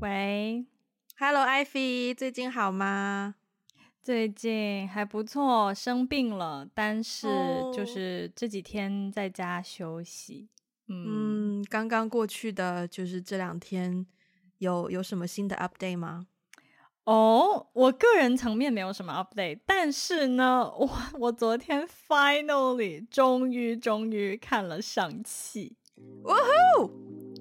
[0.00, 0.64] 喂
[1.18, 3.34] ，Hello，艾菲，最近好吗？
[4.02, 7.28] 最近还不错，生病了，但是
[7.74, 10.48] 就是这几天在家休息。
[10.88, 10.96] Oh.
[10.96, 14.06] 嗯，刚刚过去的就是这两天，
[14.56, 16.26] 有有什么新的 update 吗？
[17.04, 25.76] 哦，oh, 我个人层面没有什么 update，但是呢，我我昨天 finally 终于终于看了上气。
[26.22, 26.34] 哇
[26.78, 26.90] 呼！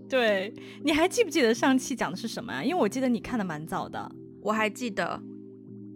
[0.10, 2.64] 对，你还记不记得上期讲的是什么啊？
[2.64, 4.12] 因为我记得你看的蛮早的。
[4.42, 5.22] 我还记得，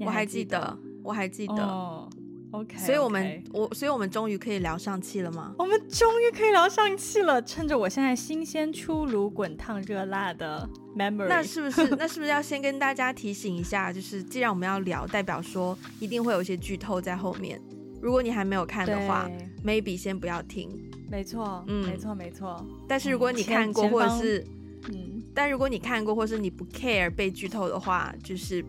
[0.01, 1.63] 我还记得，我还记得。
[1.63, 2.09] 哦
[2.51, 2.77] ，OK。
[2.77, 5.55] 所以我们我，所以我们终于可以聊上期了吗？
[5.57, 11.27] 我们终于可以聊上期了，趁着我现在新鲜出炉、滚烫热辣的 memory。
[11.27, 11.95] 那是不是？
[11.95, 13.93] 那是不是要先跟大家提醒一下？
[13.93, 17.59] 就是既然我们要聊，代表说一定会有一些剧透在后面。
[18.01, 19.29] 如果你还没有看的话
[19.65, 20.69] ，maybe 先不要听。
[21.13, 22.65] 没错，嗯，没错，没错。
[22.87, 24.43] 但是如果你看过，或者是，
[24.91, 28.65] 嗯，但如果你看过，或是你不 care 被剧透的话，就是，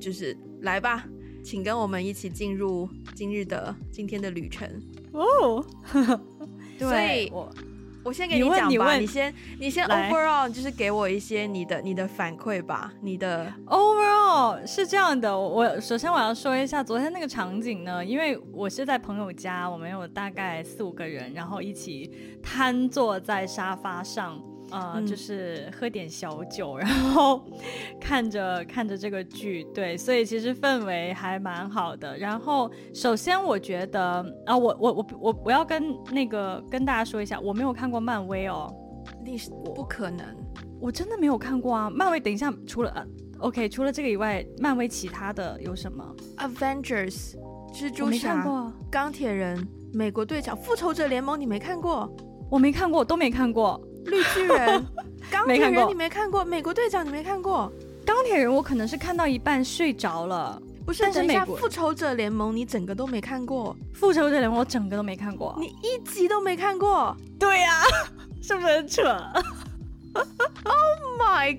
[0.00, 1.06] 就是来吧，
[1.44, 4.68] 请跟我们一起进入今日的今天的旅程
[5.12, 5.64] 哦。
[6.76, 7.48] 对，所以我。
[8.06, 12.92] 我先给你讲吧，你，先，你先 overall 就是给我一些你的你的反馈吧。
[13.00, 24.40] 你的 overall 是这样的，我首先我要说一下昨天那个场景呢，因为我是在朋友家，我们有大概四五个人，然后一起瘫坐在沙发上。
[24.70, 27.40] 呃，嗯、就是喝点小酒，然后
[28.00, 32.18] 看着看着这个剧，对，所以其实氛围还蛮好的。
[32.18, 38.72] 然后，首先我觉得啊，我我我我我要跟那个跟大家说一下，我没有看过漫威哦，
[39.24, 40.26] 历史不可能，
[40.80, 41.88] 我真的没有看过啊。
[41.88, 43.04] 漫威，等一下，除了、啊、
[43.38, 46.04] OK，除了这个以外，漫威其他的有什么
[46.38, 47.36] ？Avengers，
[47.72, 52.10] 蜘蛛侠、钢铁人、美国队长、复仇者联盟，你没看过？
[52.50, 53.80] 我没看过，都没看过。
[54.06, 54.84] 绿巨人、
[55.30, 56.44] 钢铁人，你没看过？
[56.44, 57.70] 美国队长，你没看过？
[58.04, 60.60] 钢铁人，我可能是看到一半睡着了。
[60.84, 63.76] 不是，等一下，复仇者联盟，你整个都没看过？
[63.92, 65.56] 复仇者联盟，我整个都没看过。
[65.58, 67.16] 你一集都没看过？
[67.38, 67.82] 对呀，
[68.40, 69.02] 是不是很扯
[70.64, 71.58] ？Oh my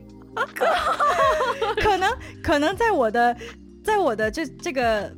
[0.55, 1.83] god！
[1.83, 3.35] 可能，可能在我的，
[3.83, 5.11] 在我的这这个。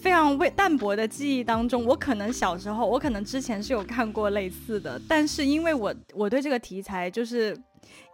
[0.00, 7.56] 非常微淡薄的记忆当中，我可能小时候，我可能之前是有看过类似的，但是因为我我对这个题材就是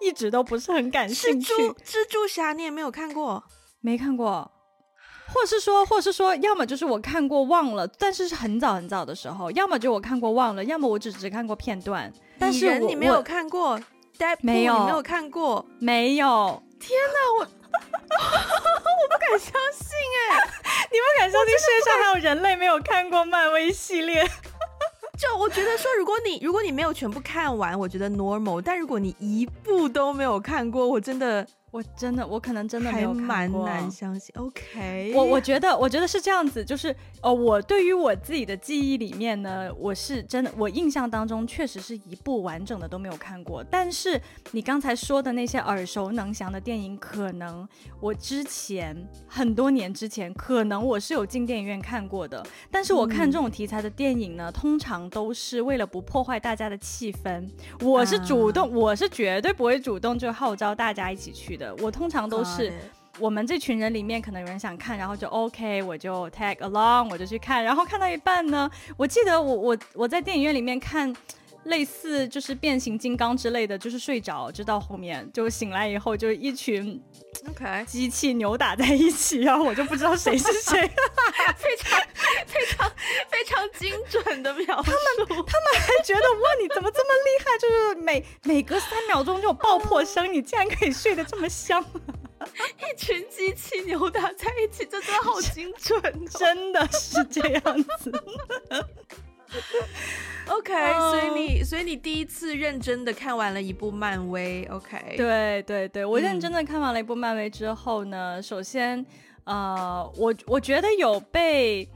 [0.01, 1.53] 一直都不是很感兴趣。
[1.53, 3.45] 蜘蛛蜘蛛侠你也没有看过？
[3.81, 4.51] 没看过，
[5.33, 12.13] 或是说，或是说，要么就是我看过忘了，但是是很早很早的时候，要么就我看过忘了，要么我只只看过片段。
[12.39, 13.79] 但是人你没有看过
[14.41, 16.63] 没有，你没有看过，没有。
[16.81, 17.64] 天哪，我。
[18.15, 20.39] 我不敢相信哎、
[20.91, 24.25] 你不敢相信世界上还有人类没有看过漫威系列？
[25.19, 31.47] 就我觉得说，如果你如果你没有全部看完，我觉得 normal；但如果你一部都没有看过，我真的。
[31.75, 34.33] 我真的，我可能真的没有看过，蛮难相信。
[34.37, 43.65] OK，我我觉得，我觉得是这样子，就是呃，我对于我自己的记忆里面呢，我是真的，我印象当中确实是一部完整的都没有看过。
[43.65, 44.21] 但是
[44.53, 47.69] 你刚才说的那些耳熟能详的电影，可能
[47.99, 48.97] 我之前
[49.27, 52.41] 很多年之前，可能我是有进电影院看过的。
[52.71, 57.45] 但是我看这种题材的电影呢，嗯、通常都是为了不破坏大家的气氛，
[57.81, 61.64] 我是主动，啊、我是绝对不会主动就号召大家一起去的。
[61.81, 62.73] 我通常都是
[63.19, 67.63] 我们这群人里面可能有人想看，然后就 OK，我就 tag along，我就去看。
[67.63, 71.15] 然后看到一半呢，我记得我我我在电影院里面看
[71.65, 77.03] 类似就是变形金刚之类的，就是睡着，直到后面就醒来以后就一群
[77.49, 80.81] OK 机器扭打在一起，然后我就不知道谁是谁，
[81.57, 82.01] 非常
[82.47, 82.91] 非常
[83.31, 84.91] 非常精准的描述。
[84.91, 87.59] 他们他们还觉得哇，你怎么这么厉害？
[87.59, 91.85] 就是每每隔三秒钟就有爆破声，你竟然可以睡得这么香。
[92.79, 98.13] 一群机器扭打在一起，这真的好精准哦， 真的是这样子。
[100.49, 105.15] OK，、oh, 所以你所以你第一次认真的看完了一部漫威，OK？
[105.17, 109.05] 对对对，我认真的看完了一部漫威之后呢，嗯、首先，
[109.45, 111.89] 呃，我我觉得有被。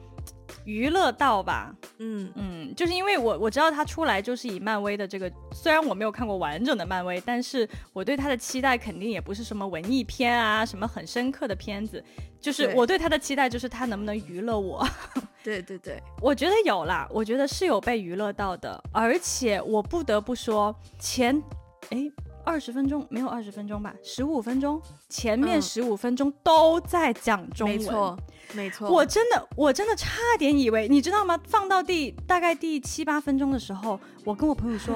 [0.69, 12.05] 娱乐到吧，嗯嗯，就是因为我我知道他出来就是以漫威的这个，虽然我没有看过完整的漫威，但是我对他的期待肯定也不是什么文艺片啊，什么很深刻的片子，
[12.38, 14.87] 就是我对他的期待就是他能不能娱乐我。
[15.43, 21.43] 对对对，我觉得有啦，我觉得是有被娱乐到的，而且我不得不说前，
[21.88, 22.12] 诶。
[22.49, 24.81] 二十分钟没有二十分钟吧，十五分钟，
[25.11, 28.19] 前面十五分钟都在讲中文，没错，
[28.55, 28.91] 没错。
[28.91, 30.09] 我真的，我真的差
[30.39, 31.39] 点以为，你知道吗？
[31.47, 34.95] 放到第大概第七八分钟的时候，我跟我朋友说，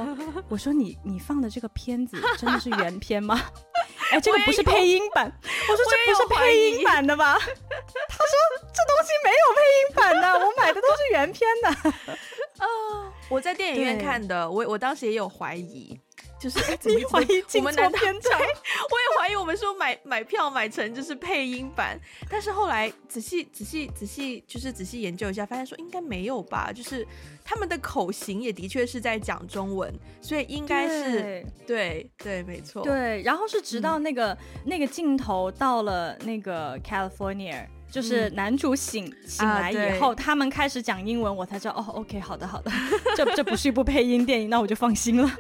[0.49, 3.39] 我说你你放的这个片子真的是原片吗？
[4.13, 5.31] 哎，这个不是配音版。
[5.43, 7.35] 我，我说这不是配音版的吧？
[7.37, 8.35] 他说
[8.73, 11.69] 这东西没有配音版的，我买的都是原片的。
[11.69, 15.99] 啊、 哦，我在电影院看的，我我当时也有怀疑。
[16.43, 16.59] 就是
[16.91, 17.91] 你怀疑进错片
[18.21, 18.41] 场，
[18.91, 21.97] 我也怀疑我们说买买票买成就是配音版，
[22.29, 27.07] 但是后来仔细仔细仔细就是仔细研究一下，发现说应该没有吧，就是
[27.45, 32.11] 他们的口型也的确是在讲中文，所以应该是对。
[32.23, 32.83] 对没错。
[32.83, 42.71] 对，然后是直到那个、嗯、那个镜头到了那个 California，就是男主醒、嗯、醒来以后，他们开始讲英文，我才知道哦，OK，好的好的，
[43.17, 45.31] 这这不是一部配音电影，那我就放心了。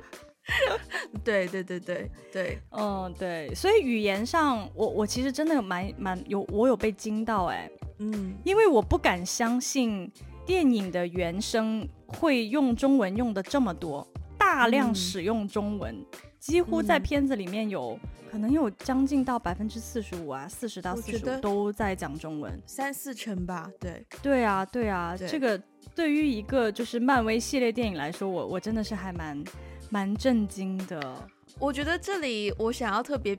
[1.22, 10.10] 对对对对对，嗯对，所以语言上，我我其实真的蛮蛮有，我有被惊到哎，嗯，因为我不敢相信
[10.44, 14.06] 电影的原声会用中文用的这么多，
[14.36, 16.06] 大量使用中文，嗯、
[16.40, 25.28] 几乎在片子里面有、嗯、可能有将近到百分之四十五啊，四十到四十五都在讲中文，三四成吧，对，对啊对啊，对。
[25.28, 25.56] 这个
[25.94, 29.40] 对于一个就是漫威系列电影来说，我我真的是还蛮。
[29.92, 31.28] 蛮震惊的，
[31.58, 33.38] 我觉得这里我想要特别，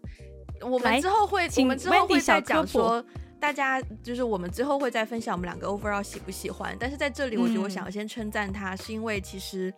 [0.62, 3.04] 我们之后会，我们之后会再讲说，
[3.38, 6.74] 大家就是我们之后会再分享我们两个 overall 喜不喜欢。
[6.80, 9.70] 但是在这里，我觉得我想要先称赞他，是因为其实，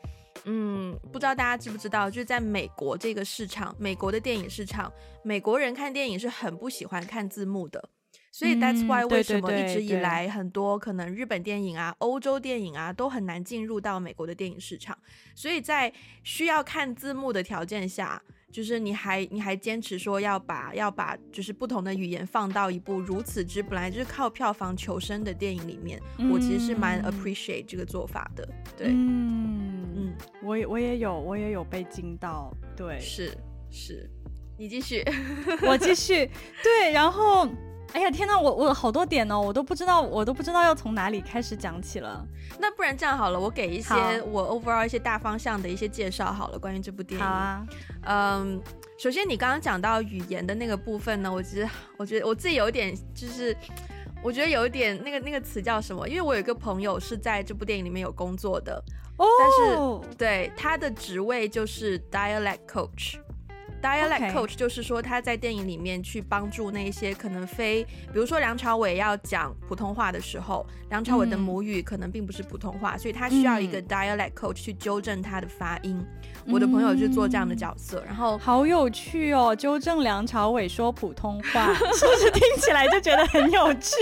[0.44, 4.92] 嗯，不知道大家知不知道，就是在美国这个市场，美国的电影市场，
[5.24, 7.88] 美国人看电影是很不喜欢看字幕的。
[8.34, 14.98] 所以 that's why 为什么一直以来很多可能日本电影啊、欧洲电影啊都很难进入到美国的电影市场。
[15.36, 15.92] 所以在
[16.24, 18.20] 需要看字幕的条件下，
[18.50, 28.44] 就是你还你还坚持说要把要把就是不同的语言放到一部如此之本来就是靠票房求生的电影里面，嗯、我其实是蛮 appreciate 这个做法的。
[28.76, 32.52] 对，嗯嗯，我也我也有我也有被惊到。
[32.76, 33.32] 对，是
[33.70, 34.10] 是，
[34.58, 35.04] 你继续，
[35.62, 36.28] 我继续。
[36.64, 37.48] 对，然后。
[37.94, 42.26] 哎呀天呐，我我好多点哦，我都不知道，我都不知道要从哪里开始讲起了。
[42.58, 47.24] 那不然这样好了，我给一些我 overall 一些大方向的一些介绍好了，关于这部电影。
[47.24, 47.66] 好啊，
[48.02, 48.60] 嗯，
[48.98, 53.56] 首先你刚刚讲到语言的那个部分呢，我其实我觉得我自己有一点就是，
[54.24, 56.08] 我觉得有一点那个那个词叫什么？
[56.08, 58.82] 因为我有一个朋友是在这部电影里面有工作的，
[59.18, 63.18] 哦，但是对他的职位就是 dialect coach。
[63.84, 76.02] Dialect coach 就是说他在电影里面去帮助那些可能非，比如说梁朝伟要讲普通话的时候，梁朝伟的母语可能并不是普通话，所以他需要一个 dialect coach 去纠正他的发音。
[76.46, 83.92] 我的朋友就做这样的角色，然后好有趣哦，纠正梁朝伟说普通话，是不是听起来就觉得很有趣？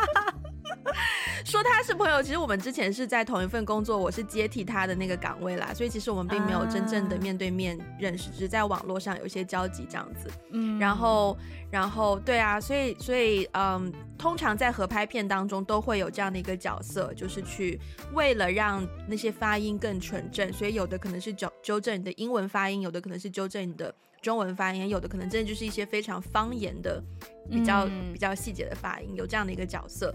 [1.44, 10.28] 说他是朋友，其实我们之前是在同一份工作，我是接替他的那个岗位啦，所以其实我们并没有真正的面对面认识，只是在网络上有一些交集这样子。
[10.50, 11.36] 嗯，然后，
[11.70, 17.80] 然后，对啊，所以，所以，嗯，通常在合拍片当中都会有这样的一个角色，就是去
[18.12, 27.02] 为了让那些发音更纯正，所以有的可能是纠纠正你的英文发音，有的可能是纠正你的中文发音，有的可能真的就是一些非常方言的
[27.50, 30.14] 比较、嗯、比较细节的发音，有这样的一个角色。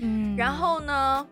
[0.00, 1.24] 嗯，然后呢，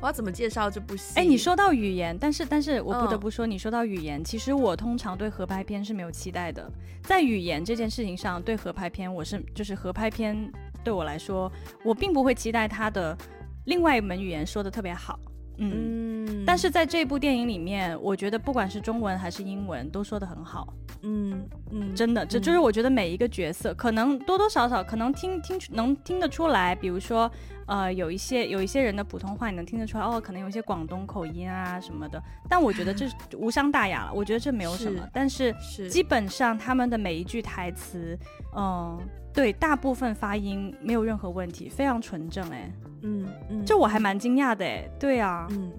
[0.00, 1.18] 我要怎么介绍这部戏？
[1.18, 6.70] 哎，你说到语言，但是但是我不得不说，你说到语言，嗯、其实我通常对合拍片是没有期待的。
[7.02, 10.50] 在语言这件事情上，对合拍片我是就是合拍片
[10.84, 11.50] 对我来说，
[11.84, 13.18] 我并不会期待它的
[13.64, 15.18] 另外一门语言说的特别好。
[15.58, 16.13] 嗯，嗯，
[16.46, 20.72] 但是在这部电影里面，我觉得不管是中文还是英文都说的很好。
[21.02, 27.30] 嗯嗯，真的，这就，是我觉得每一个角色，可能多多少少可能听听能听得出来，比如说。
[27.66, 33.06] 呃，有一些有一些人的普通话你能听得出来哦，可能有一些广东口音啊什么的，但我觉得这
[33.38, 35.00] 无伤大雅了，我觉得这没有什么。
[35.00, 35.54] 是但是，
[35.88, 38.18] 基本上他们的每一句台词，
[38.54, 39.02] 嗯、呃，
[39.32, 43.24] 对，大部分发音没有任何问题，非常纯正哎、嗯。
[43.24, 44.86] 嗯嗯，这我还蛮惊讶的哎。
[45.00, 45.72] 对啊，嗯，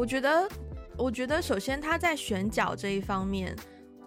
[0.00, 0.48] 我觉得，
[0.96, 3.54] 我觉得首先他在选角这一方面，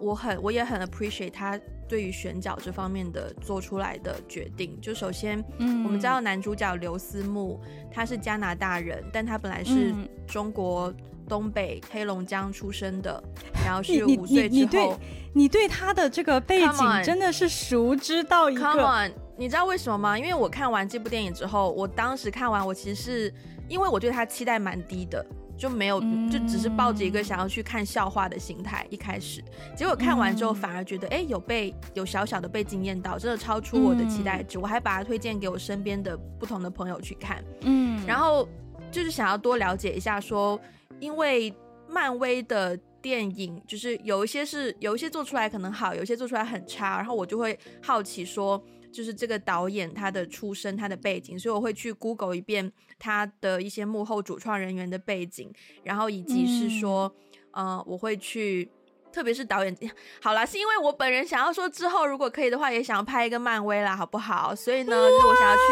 [0.00, 1.58] 我很我也很 appreciate 他。
[1.86, 7.60] 对于选角这方面的做出来的决定，就首先，嗯，我们知道男主角刘思慕
[7.92, 9.94] 他是加拿大人，但他本来是
[10.26, 10.92] 中国
[11.28, 13.22] 东北黑龙江出生的，
[13.62, 14.96] 然后是五岁之后，你，你，你对，
[15.34, 20.18] 你对他的这个背景真的是熟知到一个，Come on，你知道为什么吗？
[20.18, 23.34] 因为我看完这部电影之后，我当时看完，我其实是
[23.68, 25.24] 因为我对他期待蛮低的。
[25.64, 25.98] 就没有，
[26.30, 29.42] 就只是抱着一个想要去看笑话的心态，一开始，
[29.74, 34.58] 结果看完之后反而觉得，哎、欸，有被有小小的被惊艳到，真的超出我的期待值。
[34.58, 38.46] 我还把它推荐给我身边的不同的朋友去看，嗯，然后
[38.92, 40.60] 就是想要多了解一下，说，
[41.00, 41.50] 因为
[41.88, 48.62] 漫威的电影，就是有一些是有一些做出来可能好，有一些做出来很差，然后我就会好奇说，
[48.94, 57.12] 就是这个导演他的出身、他的背景，所以我会去 Google 一遍他的一些幕后主创人员的背景，然后以及是说，
[57.50, 58.70] 嗯、呃，我会去。
[59.14, 59.72] 特别是导演，
[60.20, 64.52] 好啦，是因为我本人想要说之后如果可以的话，也想要拍一个漫威啦，好不好？
[64.56, 65.62] 所以呢，就是我想要去，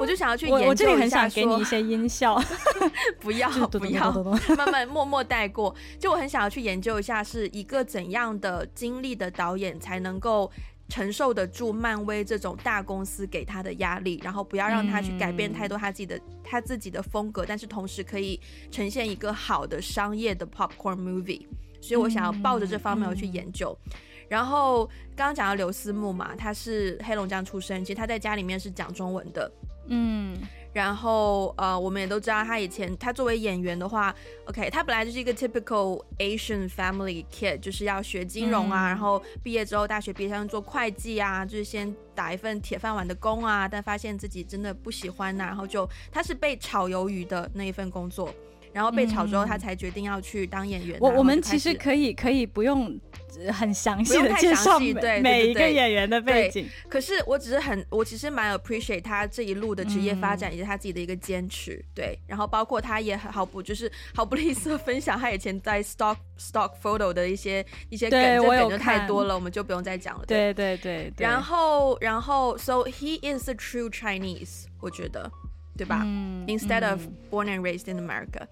[0.00, 0.70] 我就想要去研究一下说。
[0.70, 2.40] 我这里很想给你一些音效
[3.18, 4.12] 不要不要，
[4.56, 5.74] 慢慢默默带过。
[5.98, 10.48] 就我很想要去研究一下，是一个怎样的经历的导演才能够
[10.88, 18.40] 承受得住漫威这种大公司给他的压力，然后不要让他去改变太多他自己的、他自己的风格，但是同时可以
[18.70, 21.46] 呈现一个好的商业的 popcorn movie。
[21.80, 23.76] 所以我想要抱着这方面我去研究，
[24.28, 29.48] 然后刚刚讲到刘思慕嘛，他是黑龙江出生，其实他在家里面是讲中文的，
[29.86, 30.36] 嗯，
[30.72, 34.14] 然后呃，我们也都知道他以前他作为演员的话
[34.46, 48.32] ，OK，他本来就是一个 typical Asian family kid，就是要学金融啊，嗯、然后毕业之后大学毕业想做会计啊，就是先打一份铁饭碗的工啊，但发现自己真的不喜欢呐、啊，然后就他是被炒鱿鱼的那一份工作。
[48.78, 50.96] 然后被炒之后，他才决定要去当演员。
[51.00, 52.96] 我我们其实可以可以不用
[53.52, 56.64] 很详细的介绍每对每一个演员的背景。
[56.88, 61.84] 可是我只是很，我其实蛮 appreciate 他这一路的职业发展以及他自己的一个坚持。
[61.92, 70.24] 对，然后包括他也毫不就是毫不吝啬分享他以前在 stock stock photo 的一些一些梗，这梗就太多了，我们就不用再讲了。
[70.24, 71.12] 对对对。
[71.18, 75.28] 然后然后，so he is a true Chinese，我觉得。
[75.78, 76.02] 对吧？
[76.04, 78.48] 嗯，Instead of born and raised in America，嗯，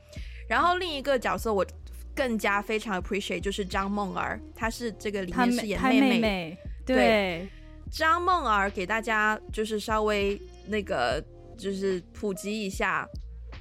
[0.49, 1.67] 然后另一个角色我
[2.15, 6.59] 更加非常 appreciate 就是张梦儿，她是这个里面饰演妹妹，妹妹。
[6.87, 7.49] 对，
[7.91, 11.21] 张梦儿给大家就是稍微那个
[11.59, 13.05] 就是普及一下，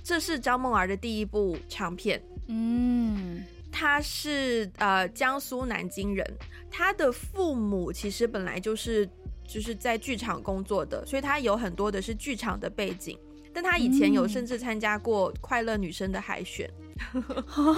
[0.04, 2.22] 这是张梦儿的第一部长片。
[2.48, 6.24] 嗯，她是呃江苏南京人，
[6.70, 9.10] 她的父母其实本来就是
[9.48, 13.18] 就是在剧场工作的，所以她有很多的是剧场的背景。
[13.56, 16.70] 但他以前有甚至参加过快乐女生的海选，
[17.14, 17.24] 嗯、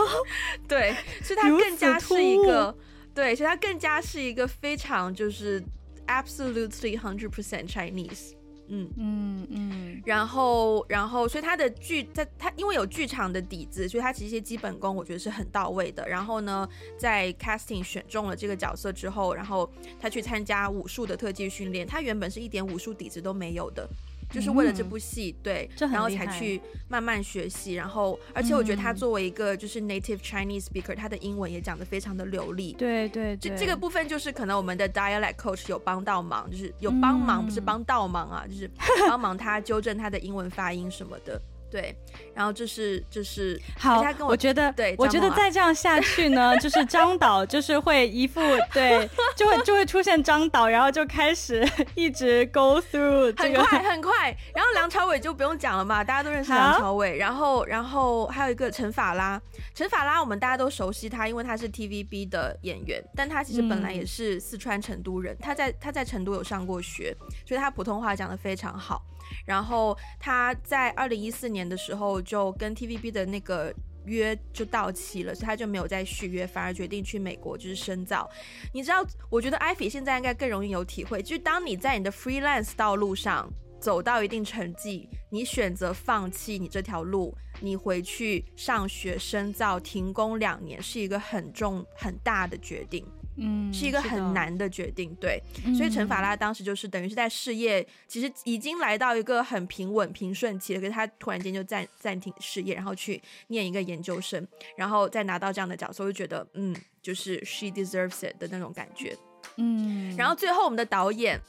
[0.68, 2.76] 对，所以他更加是一个，
[3.14, 5.64] 对，所以他更加是一个非常就是
[6.08, 8.34] absolutely hundred percent Chinese，
[8.68, 8.90] 嗯。
[8.98, 16.08] 嗯嗯，然后然后所以他的剧在他因为有剧场的底子，所以他其实一些基本功我觉得是很到位的。
[16.08, 16.68] 然后呢，
[16.98, 19.70] 在 casting 选中了这个角色之后，然后
[20.00, 23.88] 他去参加武术的特技训练，他原本是一点武术底子都没有的。
[24.30, 32.74] 就是为了这部戏，嗯、对，然后才去慢慢学习，然后，而且我觉得他作为一个就是 native Chinese speaker，他的英文也讲得非常的流利。
[32.74, 38.70] 对对对，这这个部分就是可能我们的 dialect coach 有帮到忙，就是有帮忙，不是帮倒忙啊，就是
[39.08, 41.42] 帮忙他纠正他的英文发音什么的。
[41.70, 41.96] 对，
[42.34, 48.42] 然后就是就是好，我，我觉得对，我觉得再这样下去呢，就是张导就是会一副
[48.74, 59.42] 对，就会就会出现张导，然后就开始一直 go through 这个很快很快，然后梁朝伟就不用讲了嘛，大家都认识梁朝伟，然后然后还有一个陈法拉，
[59.76, 69.04] 陈法拉我们大家都熟悉他，因为他是 TVB 的演员，但他其实本来也是四川成都人，嗯、他在他在成都有上过学，所以他普通话讲的非常好。
[69.46, 73.74] 然后他在二零一四年的时候就跟 TVB 的那个
[74.06, 78.30] 约就到期了，所以他就没有再续约，反而决定去美国就是深造。
[78.74, 93.06] 你知道，我觉得艾菲现在应该更容易有体会，就是当你在你的 freelance 道路上走到一定成绩，你选择放弃你这条路，你回去上学深造，停工两年，是一个很重很大的决定。
[93.38, 109.16] 嗯，是一个很难的决定，对，嗯、所以陈法拉当时就是等于是在事业其实已经来到一个很平稳平顺期了，可是他突然间就暂暂停事业，然后去念一个研究生，然后再拿到这样的角色，我就觉得嗯，就是 she deserves it 的那种感觉，
[109.58, 111.40] 嗯，然后最后我们的导演，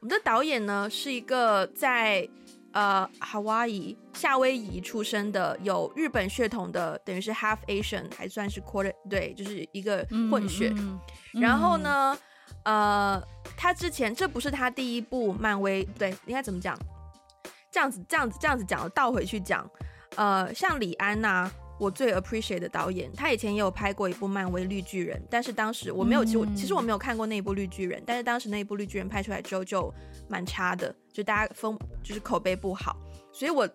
[0.00, 2.28] 我们的导演呢是一个在。
[2.72, 10.72] 呃，Hawaii 夏威夷出生的，有日本血统的，等于是 half Asian，还算是 quarter，对，就是一个混血。
[10.76, 11.00] 嗯
[11.34, 12.16] 嗯、然后呢，
[12.64, 13.22] 呃，
[13.56, 16.78] 他之前这不是他第一部漫威，对，应该怎么讲？
[17.70, 19.68] 这样子，这样子，这样子讲，倒回去讲，
[20.16, 21.52] 呃，像李安呐、啊。
[21.80, 29.92] 我最 appreciate 的导演，他以前也有拍过一部漫威绿巨人，但是当时我没有，其实我其实我没有看过那一部绿巨人，但是当时那一部绿巨人拍出来之后就
[30.28, 32.94] 蛮差的，就大家风就是口碑不好，
[33.32, 33.66] 所以我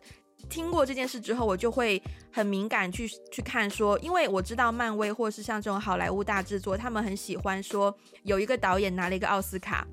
[0.47, 1.99] 听过这件事之后，我就会
[2.31, 9.87] 很敏感去去看说，因为我知道漫威或是像这种好莱坞大制作，他们很喜欢说有一个导演拿了一个奥斯卡，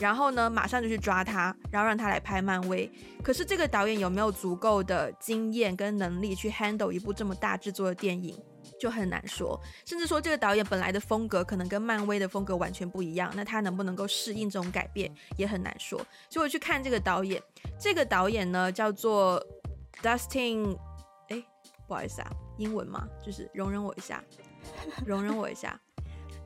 [0.00, 2.90] 然后呢，马上就去抓他，然后让他来拍漫威。
[3.22, 8.36] 可是这个导演有没有足够的经验跟能力去 handle 一部这么大制作的电影，
[8.78, 9.58] 就很难说。
[9.86, 15.98] 甚至说这个导演本来的风格可能跟漫威的风格完全不一样，那他能不能够适应这种改变也很难说。
[16.28, 17.42] 所以我去看这个导演，
[17.78, 19.42] 这个导演呢叫做
[20.02, 20.76] Dustin，
[21.28, 21.42] 哎，
[21.86, 24.22] 不好意思啊，英文嘛，就是容忍我一下，
[25.06, 25.80] 容忍我一下。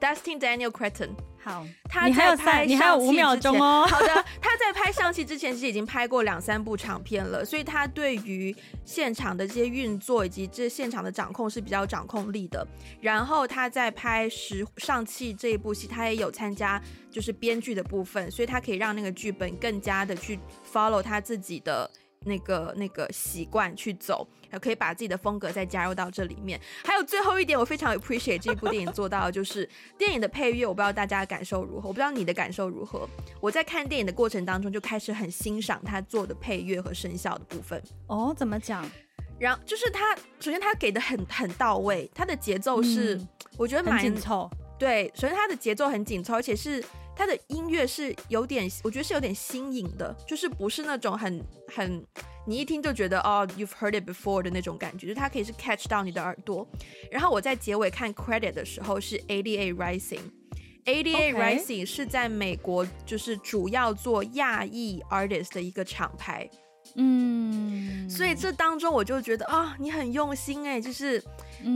[0.01, 1.11] Dustin Daniel Cretton，
[1.43, 3.87] 好，他在拍你还有五秒钟哦。
[3.91, 12.67] 好的，他在拍上戏之前其实已经拍过两三部长片了，所以他对于现场的这些运作以及这现场的掌控是比较掌控力的。
[13.01, 20.39] 然后他在拍十上戏这一部戏，他也有参加就是编剧的部分，所以他可以让那个剧本更加的去
[20.73, 21.91] follow 他自己的
[22.25, 24.27] 那个那个习惯去走。
[24.63, 26.59] 可以把自己的风格再加入到这里面。
[26.83, 30.65] 还有最后一点，我非常 appreciate 这部电影做到的就是电影的配乐。
[30.67, 33.07] 我不知道大家的感受如何，我不知道你的感受如何。
[33.43, 37.79] 我在看电影的过程当中就开始很欣赏他做的配乐和声效的部分。
[38.07, 38.91] 哦，怎么讲？
[39.39, 44.51] 然后就是他，首先他给的很很到位，他的节奏是、嗯、我觉得蛮紧凑。
[44.79, 46.83] 对，首先他的节奏很紧凑，而且是。
[47.19, 51.45] 他的音乐是有点，我觉得是有点新颖的，就是不是那种很
[51.75, 52.01] 很
[52.47, 56.65] 你一听就觉得哦，you've heard it before 的那种感觉，就是它可以是 catch 到你的耳朵。
[57.11, 66.49] 然后我在结尾看 credit 的时候是 ADA Rising，ADA Rising 是在美国就是主要做亚裔 artist 的一个厂牌，
[66.95, 71.21] 嗯，所以这当中我就觉得啊、哦，你很用心哎，就是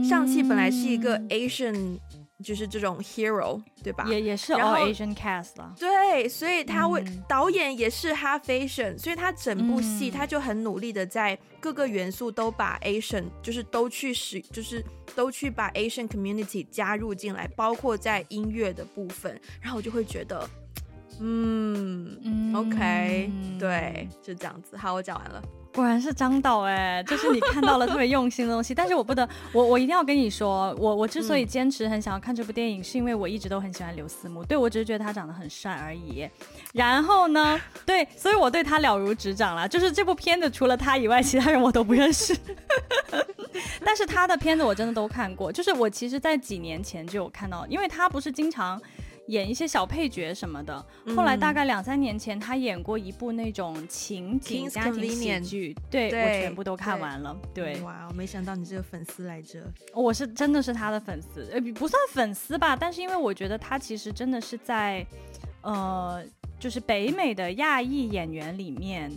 [0.07, 1.99] 上戏本来是一个 Asian。
[2.43, 4.05] 就是这种 hero，对吧？
[4.07, 5.73] 也也是 all Asian cast 了。
[5.79, 14.83] 对，所以他为、嗯、导演也是 half Asian，所以他整部戏他就很努力的在各个元素都把 Asian，就是都去使，就是
[15.15, 20.49] 都去把 Asian community 加入进来，包括在音乐的部分，然后我就会觉得，
[21.21, 24.75] 嗯，嗯，OK，对，就这样子。
[24.75, 25.41] 好，我讲完了。
[25.73, 28.73] 果然是张导哎， 就是你看到了特别用心的东西。
[28.75, 36.29] 但是我不得，我我一定要跟你说，我我之所以坚持很想要看这部电影，嗯、是因为我一直都很喜欢刘思慕，对，我只是觉得他长得很帅而已。
[36.73, 39.67] 然后呢， 对，所以我对他了如指掌了。
[39.67, 42.35] 就是这部片子除了他以外，其他人我都不认识。
[43.85, 48.81] 但是他的片子我真的都看过，就是我其实在几年前就有看到，因为他不是经常。
[49.27, 57.35] 演一些小配角什么的，后来大概两三年前，他演过一部那种情景家庭喜剧，对，对我全部都看完了。
[57.53, 59.63] 对，对哇，我没想到你这个粉丝来着。
[59.93, 65.05] 我是真的是他的粉丝，呃，不算粉丝吧，但是因为我觉得他其实真的是在，
[65.61, 66.23] 呃，
[66.59, 69.11] 就是北美的亚裔演员里面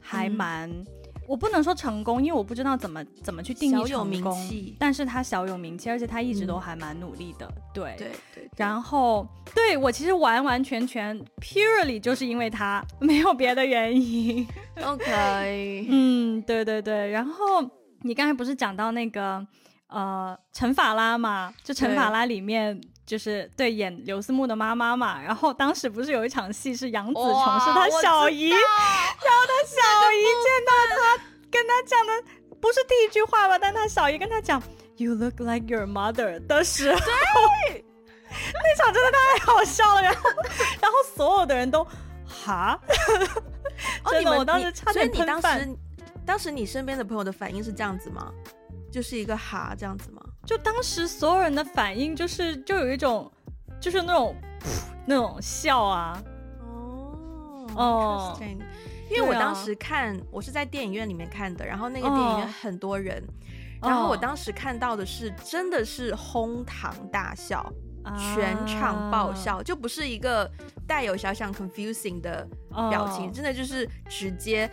[0.00, 0.68] 还蛮。
[0.70, 0.86] 嗯
[1.32, 4.76] 我不能说成功，因为我不知道怎么怎么去定义成功。
[4.78, 7.46] 但是他小有名气，而且他一直都还蛮努力的。
[7.46, 8.50] 嗯、对对对。
[8.54, 14.46] 然后，对我其实完完全全 purely 就是因为他，没有别的原因。
[14.84, 15.86] OK。
[15.88, 17.08] 嗯，对对对。
[17.12, 17.66] 然后
[18.02, 19.42] 你刚才不是讲到那个
[19.86, 21.54] 呃陈法拉嘛？
[21.64, 22.78] 就陈法拉里面。
[23.04, 32.12] 就是对演刘思慕的妈妈嘛，然后当时不是有一场戏是杨紫琼是他小姨，然后他小姨见到他跟他讲的
[32.60, 34.62] 不是第一句话吧，但他小姨跟他讲
[34.96, 37.00] You look like your mother 的时候，
[38.30, 40.20] 那场真的太好笑了，然后
[40.80, 41.84] 然后所有的人都
[42.24, 42.78] 哈，
[44.10, 45.42] 真的，哦、我当时差点喷饭。
[45.42, 45.78] 当时，
[46.24, 48.32] 当时你身边的朋友的反应是这样子吗？
[48.92, 50.22] 就是一个哈这样子吗？
[50.44, 53.30] 就当时所有人的反应就是，就有一种，
[53.80, 54.36] 就是那种
[55.06, 56.22] 那种笑啊。
[56.60, 58.38] 哦哦，
[59.10, 63.22] 因为我当时看，我是在电影院里面看的，然后那个电影院很多人，
[63.80, 67.72] 然后我当时看到的是真的是哄堂大笑。
[68.16, 70.50] 全场爆笑，uh, 就不是一个
[70.86, 72.46] 带有小小 confusing 的
[72.90, 74.70] 表情，uh, 真的就是直接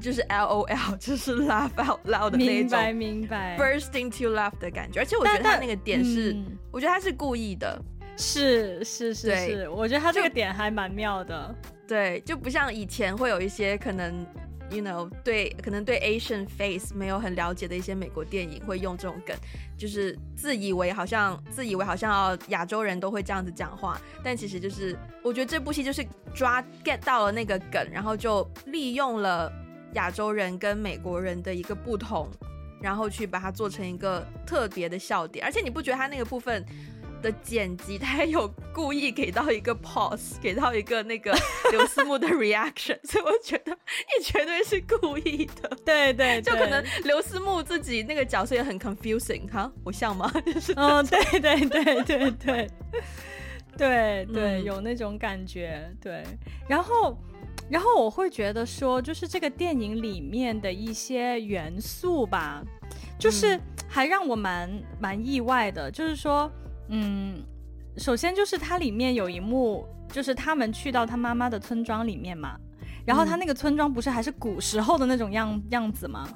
[0.00, 5.00] 就是 L O L， 就是 laugh out loud 的那种，明白明白，bursting to laugh 的感觉。
[5.00, 7.80] 而且我觉得他那个点是，嗯、我觉得他是故意的，
[8.16, 11.54] 是是是是，我觉得他这个点还蛮妙的，
[11.86, 14.26] 对，就不像以前会有一些可能。
[14.74, 19.36] You know，对，可能对 Asian face 没有很了解的一些美国电影会用这种梗，
[19.78, 29.52] 就是自以为好像自以为好像亚洲人都会这样子讲话，但其实就是我觉得这部戏就是抓 get 到了那个梗，然后就利用了
[29.92, 32.28] 亚洲人跟美国人的一个不同，
[32.82, 36.64] 然后去把它做成一个特别的笑点，而且你不觉得他那个部分？
[37.24, 41.34] 的剪辑，他还有故意给到一个 pause，给到一个那个
[41.72, 45.70] 刘思慕的 reaction，所以我觉得你绝对是故意的。
[45.84, 50.30] 对，对对，就可能刘思慕自己那个角色也很 confusing 哈，我像吗？
[50.44, 52.70] 就是嗯，对对对对对
[53.76, 55.90] 对对，有那种感觉。
[56.00, 56.22] 对，
[56.68, 57.16] 然后，
[57.70, 62.62] 然后我会觉得说，就是这个电影里面的一些元素吧，
[63.18, 63.58] 就是
[63.88, 65.90] 还让我蛮蛮意外的。
[65.90, 66.48] 就是说，
[66.96, 67.42] 嗯，
[67.96, 72.56] 首先就是它里面有一幕，就是他们去到他妈妈的村庄里面嘛，
[73.04, 76.28] 然后他那个村庄不是还是古时候的那种样样子吗？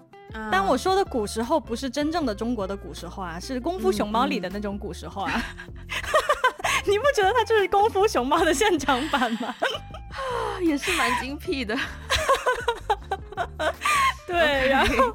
[0.50, 5.32] 但我说的古时候，不是真正的中国的古时候啊，是《功夫熊猫》里的那种古时候啊。
[5.32, 5.74] 嗯嗯
[6.86, 9.54] 你不觉得它就是《功夫熊猫》的现场版吗？
[10.62, 11.76] 也是蛮精辟的。
[14.26, 15.14] 对.然后，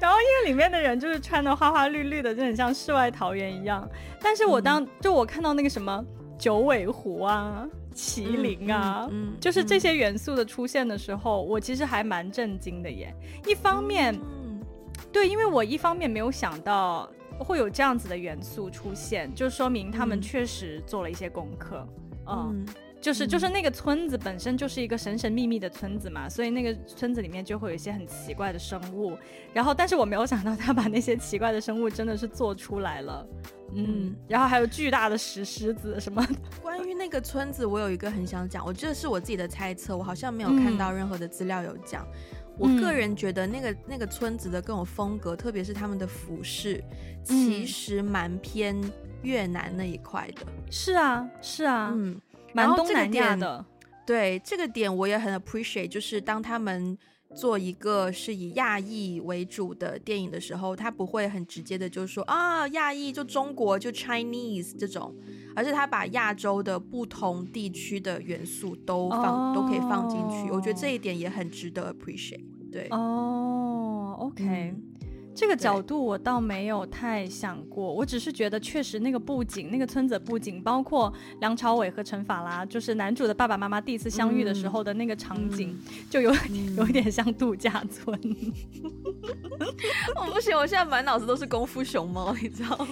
[0.00, 3.88] 然后因为里面的人就是穿的花花绿绿的，就很像世外桃源一样。
[4.20, 6.04] 但是我当、嗯、就我看到那个什么
[6.38, 13.14] 九尾狐啊、麒麟啊，嗯嗯嗯、就是这些元素的出现的时候，我其实还蛮震惊的耶。
[13.46, 14.14] 一方面。
[14.14, 14.40] 嗯
[15.12, 21.84] 对，因为我一方面没有想到会有这样子的元素出现，就说明他们确实做了一些功课。
[22.28, 29.16] 嗯，嗯就是就是那个村子本身就是一个神神秘秘的村子嘛，所以那个村子里面就会有一些很奇怪的生物。
[29.54, 33.26] 然后，但是我没有想到他把那些奇怪的生物真的是做出来了。
[33.74, 36.26] 嗯，嗯然后还有巨大的石狮子什么。
[36.62, 42.04] 关于那个村子，我有一个很想讲，我这是我自己的猜测，我好像没有看到任何的资料有讲。
[42.04, 46.84] 嗯我个人觉得那个、嗯、那个村子的各种风格，特别是他们的服饰，
[47.24, 48.78] 其实蛮偏
[49.22, 50.44] 越南那一块的。
[50.70, 52.20] 是啊，是啊，嗯，
[52.52, 53.64] 蛮东南亚的。
[54.06, 56.98] 对，这个点我也很 appreciate，就是当他们
[57.36, 65.14] 做一个是以亚裔为主的电影的时候，他不会很直接的就说啊，亚裔就中国就 Chinese 这种，
[65.54, 70.50] 而是他把亚洲的不同地区的元素都放、哦、都可以放进去。
[70.50, 72.44] 我觉得这一点也很值得 appreciate。
[72.72, 74.89] 对哦，OK，嗯，
[75.40, 88.20] 这个角度我倒没有太想过，我只是觉得确实那个布景，那个村子布景，包括梁朝伟和陈法拉，就是男主的爸爸妈妈第一次相遇的时候的那个场景，嗯、就有点有一点像度假村。
[90.14, 92.86] 我 不行，我现在满脑子都是功夫熊猫，你知道。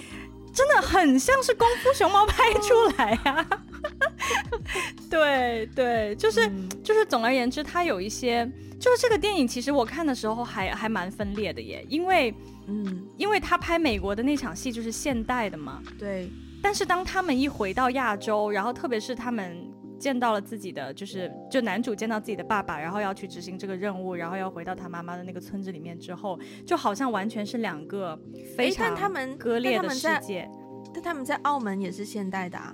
[0.53, 3.47] 真的很像是功夫熊猫拍出来呀、啊，
[5.09, 12.33] 对对，就是、嗯、就是，总而言之，它有一些，就是这个电影其实我看的时候还还蛮分裂的耶，因为
[12.67, 16.29] 嗯，因为他拍美国的那场戏就是现代的嘛，对，
[16.61, 19.68] 但是当他们一回到亚洲，然后特别是他们。
[19.99, 28.17] 见到了自己的，就是就男主见到自己的爸爸，然后要去执行这个任务，然后要回到他妈妈的那个村子里面之后，就好像完全是两个
[28.55, 28.95] 非常
[29.37, 30.49] 割裂的世界。
[30.93, 32.73] 但他们在澳门也是现代的啊，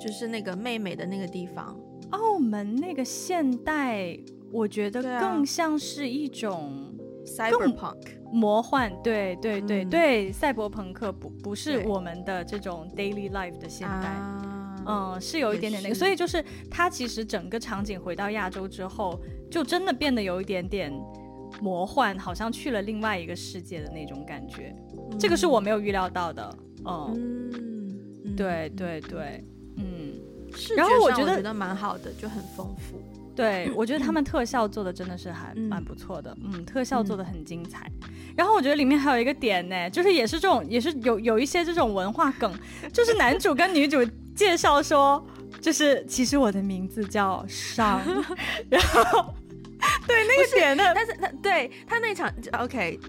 [0.00, 1.74] 就是那个妹妹的那个地方。
[2.10, 4.18] 澳门那个现代，
[4.52, 6.92] 我觉得更像是一种
[7.24, 7.96] cyberpunk
[8.32, 14.08] 魔幻，对对对对，赛博朋克不不是我们的这种 daily life 的现代。
[14.08, 14.55] 啊
[14.86, 19.20] 嗯，是有一点点那个，所以就是他其实整个场景回到亚洲之后，
[19.50, 20.92] 就真的变得有一点点
[21.60, 24.74] 魔幻，好像去了另外一个世界的那种感觉。
[25.10, 26.58] 嗯、这个是我没有预料到的。
[26.84, 27.50] 嗯，
[28.24, 29.44] 嗯对对对，
[29.76, 30.12] 嗯。
[30.76, 33.02] 然后我觉得觉得蛮好的，就很丰富。
[33.34, 37.90] 对，我觉得他们特效做的真的是还蛮不错的，嗯，嗯，特效做的很精彩。
[38.34, 42.50] 然后我觉得里面还有一个点呢，就是也是这种，也是有有一些这种文化梗，
[42.92, 43.98] 就是男主跟女主。
[44.36, 45.24] 介绍说，
[45.60, 48.00] 就是其实我的名字叫尚，
[48.70, 49.34] 然后
[50.06, 53.00] 对那个点的，但是他对他那场 OK，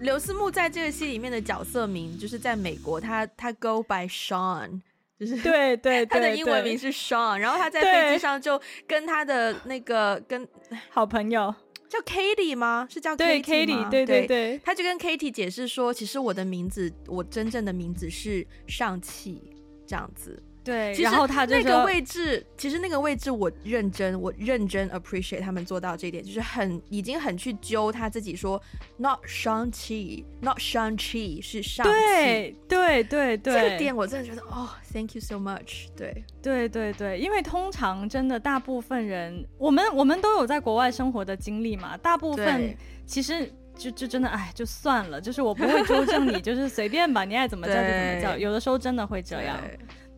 [0.00, 4.80] 刘思慕在这个戏里面的角色名就是在美国，他他 Go by Sean，
[5.18, 10.46] 就是对对， 他的英文名是 Sean，然后他在飞机上就跟他的那个跟
[10.90, 11.54] 好朋友
[11.88, 12.86] 叫 Katie 吗？
[12.90, 13.88] 是叫 Katie 吗？
[13.90, 19.42] 对对对，他就跟 Katie 解释说，其实我的名字，我真正的名字是上汽，
[19.86, 20.42] 这样子。
[20.64, 28.60] 对，其实然后他就那个位置，其实那个位置我认真，我认真 appreciate 他们做到这一点，就是很已经很去揪他自己说
[28.96, 42.74] ，not Shang-Chi，not Shang-Chi 是尚气，对对对对，这个点我真的觉得哦，thank you so much，对对对对，因为通常真的大部分人，我们我们都有在国外生活的经历嘛，大部分
[43.04, 49.60] 其实就就真的哎就算了，就是我不会纠正你， 就是随便吧，你爱怎么叫就怎么叫，有的时候真的会这样。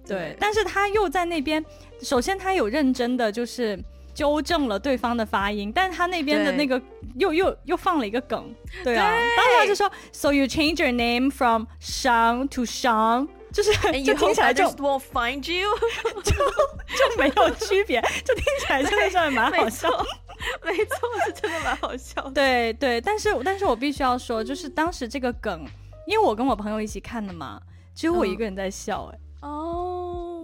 [0.06, 1.64] 对，但是他又在那边，
[2.00, 3.78] 首先他有认真的就是
[4.14, 6.80] 纠正了对方的发音，但是他那边的那个
[7.18, 13.72] 又又又放了一个梗，对啊，对当然就说，So you change your name from Shang to Shang，就是
[14.04, 15.68] 就听起来就 won't find you，
[16.24, 19.88] 就就没有区别，就听起来真的是蛮好笑，
[20.64, 22.22] 没错，没错，是真的蛮好笑。
[22.30, 25.66] 对对，但是但是我必须要说，就是当时这个梗，
[26.06, 27.60] 因为我跟我朋友一起看的嘛，
[27.94, 29.50] 只有我一个人在笑，哎、嗯。
[29.50, 29.85] 哦。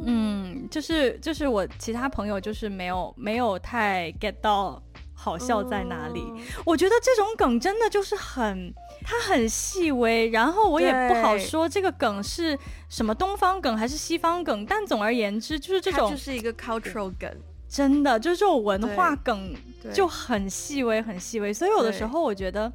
[0.04, 4.82] 嗯，就是就是我其他朋友就是没有没有太 get 到
[5.14, 6.20] 好笑在哪里。
[6.20, 8.72] 嗯、我觉得这种梗真的就是很，
[9.04, 17.30] 它很细微，然后我也不好说这个梗是什么东方梗还是西方梗，但总而言之就是这种就是一个 cultural 梗，
[17.68, 19.54] 真的就是这种文化梗
[19.92, 22.72] 就很细微很细微，所以有的时候我觉得。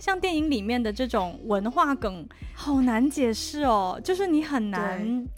[0.00, 5.28] 像电影里面的这种文化梗，好难解释哦，就是你很难，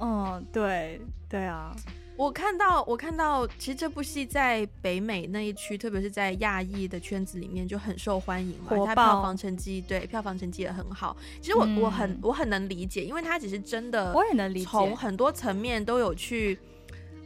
[0.00, 1.74] 嗯，对，对啊。
[2.16, 8.86] 我看到，我看到，其实这部戏在北美那一区，特别是在亚裔的圈子里面就很受欢迎嘛，火爆。
[8.86, 11.16] 它票房成绩，对，票房成绩也很好。
[11.40, 16.58] 其实我、嗯、我很我很能理解，因为它只是真的，我也能理解，从很多层面都有去，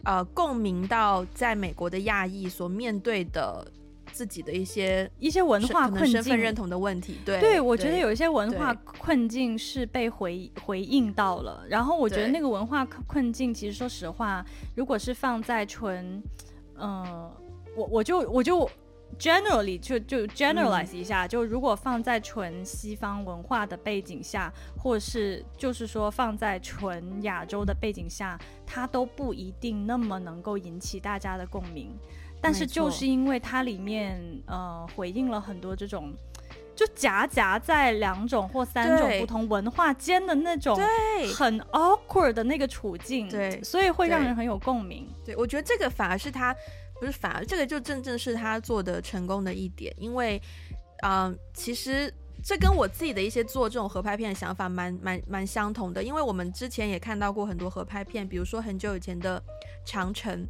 [0.04, 3.66] 呃，共鸣到在美国的亚裔所面对的。
[4.14, 11.66] 自己的一些一些文化困境、身份认同的问题，对，对我觉得有一些文化困境是被回回应到了。
[11.68, 14.46] 然后我觉得那个文化困境，其实说实话，
[14.76, 16.22] 如果是放在纯，
[16.76, 17.36] 嗯、呃，
[17.76, 18.70] 我我就我就
[19.18, 31.90] generally 就就 generalize 一下，嗯、就如果放在纯西方文化的背景下，或是就是说放在纯亚洲的背景下，它都不一定那么能够引起大家的共鸣。
[32.44, 36.12] 但是就是因为它里面呃回应了很多这种，
[36.76, 40.78] 就夹夹在两种或三种不同文化间的那种
[41.34, 45.08] 很 awkward 的那个处境，对，所以会让人很有共鸣。
[45.24, 46.54] 对，我觉得这个反而是他
[47.00, 50.38] 不是反而这个就正正是他做的成功的一点，因为
[51.02, 59.42] 嗯、呃，其实这跟我自己的一些做这种合拍片的想法蛮蛮蛮相同的，因为我们之前也看到过很多合拍片，比如说很久以前的
[59.86, 60.46] 长城。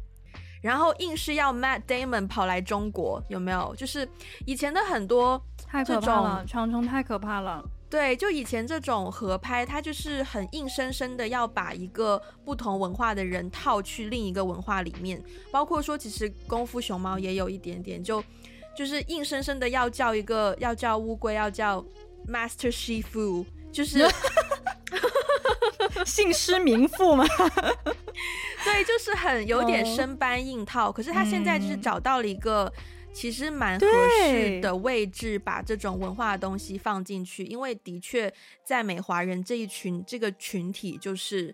[0.65, 3.75] 然后硬是要 Matt Damon 跑来中国，有没有？
[3.75, 4.09] 就是
[4.47, 7.63] 以前的很多太可怕了，长城太可怕了。
[7.87, 15.23] 对，就以前这种合拍，他就是很硬生生的要把一个不同文化的人套去另一个文化里面。
[15.51, 18.23] 包括说，其实功夫熊猫也有一点点，就
[18.75, 21.85] 就是硬生生的要叫一个要叫乌龟要叫
[22.27, 23.45] Master Shifu，
[23.75, 24.07] 就是
[26.05, 27.25] 姓师名父嘛。
[28.63, 32.71] 对，就是很有点生搬硬套，可是他现在就是找到了一个
[33.13, 33.87] 其实蛮合
[34.27, 38.33] 适的位置，把这种文化的东西放进去，因为的确
[38.63, 41.53] 在美华人这一群这个群体，就是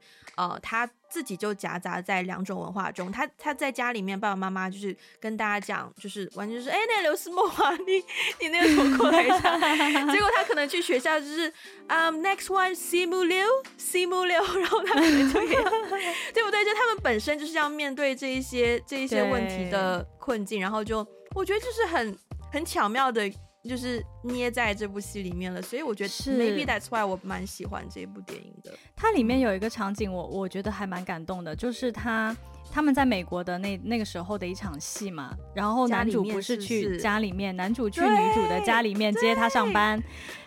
[0.50, 0.90] 呃他。
[1.12, 8.02] 自己就夹杂在两种文化中，他他在家里面，爸爸妈妈就是跟大家讲，就是完全就是，哎，那个刘思慕啊，你
[8.40, 9.58] 你那个什么过来一下，
[10.10, 11.54] 结果他可能去学校就是，
[11.88, 15.56] 嗯、um,，next one 西木流西木流，然后他可能就也，
[16.34, 16.64] 对不对？
[16.64, 22.18] 就他们本身就是要面对这一些这一些问题的困境，然后就我觉得就是很
[22.54, 23.30] 很巧妙的。
[23.64, 28.74] 就是捏在这部戏里面了，所以我觉得 maybe that's why 我蛮喜欢这部电影的。
[28.96, 32.36] 它里面有一个场景我，我我觉得还蛮感动的，就是他
[32.72, 40.02] 他们在美国的那那个时候的一场戏嘛，然后男主不是去家里面，男主去女主的家里面接她上班，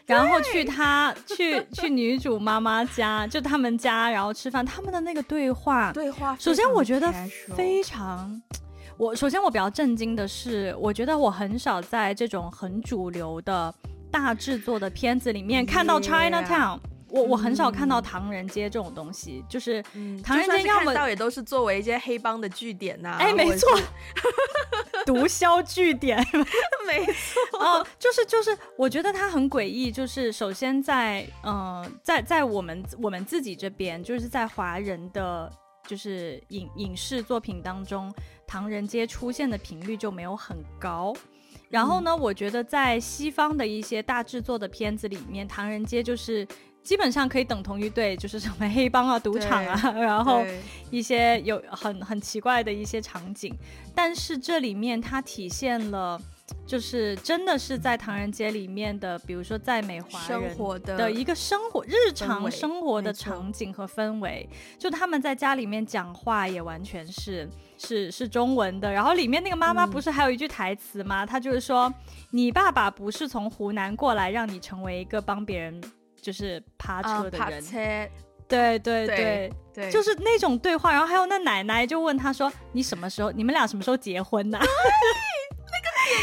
[0.07, 7.13] 然后去他去去女主妈妈家，就他们家，然后吃饭，他们的那个对话，对话，首先我觉得
[7.55, 8.43] 非常。
[8.97, 13.75] 我首先我比较震惊的是，我觉得我很少在这种很主流的
[14.11, 16.79] 大制作的片子里面看到 Chinatown，Yeah.
[17.11, 19.83] 我我很少看到唐人街这种东西，就是
[20.23, 23.69] 唐人街要么到也都是作为一些黑帮的据点呐、啊，哎，没错，
[25.05, 26.19] 毒枭据点，
[26.87, 35.51] 没错， 哦，就是就是，我觉得它很诡异，就是首先在嗯、呃，在在我们我们自己这边，就是在华人的。
[35.87, 38.11] 就是影影视作品当中，
[38.55, 41.13] 唐人街出现的频率就没有很高。
[41.69, 46.47] 然后呢，嗯、我觉得在西方的一些大制作的片子里面，唐人街就是
[46.81, 50.45] 基本上可以等同于对，就是什么黑帮啊、赌场啊， 然后
[50.89, 53.53] 一些有很很奇怪的一些场景。
[53.93, 56.21] 但是这里面它体现了。
[56.67, 60.57] 就是真的是在唐人街里面的，比如说在美华人
[60.97, 64.49] 的一个生活日常生活的场景和氛围，
[64.79, 68.91] 就他们在家里面讲话也完全是是是中文的。
[68.91, 71.27] 然后里面那个妈妈不是还有一句台词吗？
[71.27, 71.93] 她就是说
[72.33, 75.83] ：“你爸爸不是从湖南过来让你成为一个帮别人
[76.21, 77.63] 就是趴车的人。”
[78.47, 80.93] 对对对对，就是那种对话。
[80.93, 83.33] 然后还有那奶奶就问他说：“你什么时候？
[83.33, 84.59] 你们俩什么时候结婚呢？”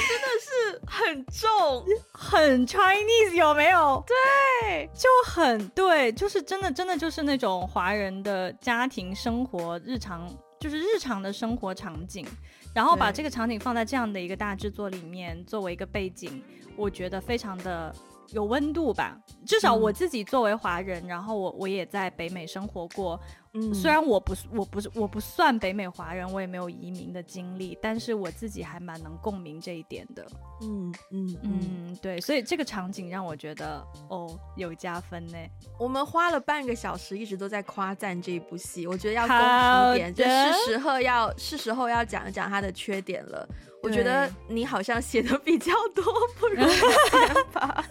[0.08, 4.04] 真的是很重，很 Chinese 有没有？
[4.08, 10.28] 对，就很对，就是真的，真的就是那种华人的家庭生活日常，
[10.60, 12.26] 就是日常的生活场景，
[12.74, 16.44] 然后把这个场景放在这样的一个大制作里面作为一个背景，
[16.76, 17.94] 我觉得非常的
[18.30, 19.18] 有温度吧。
[19.46, 23.20] 至少我自己作为华人，然后我我也在北美生活过，
[23.54, 30.26] 嗯，虽然我不是我不是我不算北美华人，我也没有移民的经历，但是我自己还蛮能共鸣这一点的。
[30.62, 35.38] 嗯嗯嗯，对，所以这个场景让我觉得哦有加分呢。
[35.78, 43.46] 我们花了半个小时一直都在夸赞这一部戏，我觉得要公平一点，就是时候要是时候要讲一讲它的缺点了。
[43.84, 46.06] 我觉得你好像写的比较多，
[46.40, 46.56] 不如
[47.10, 47.84] 先吧。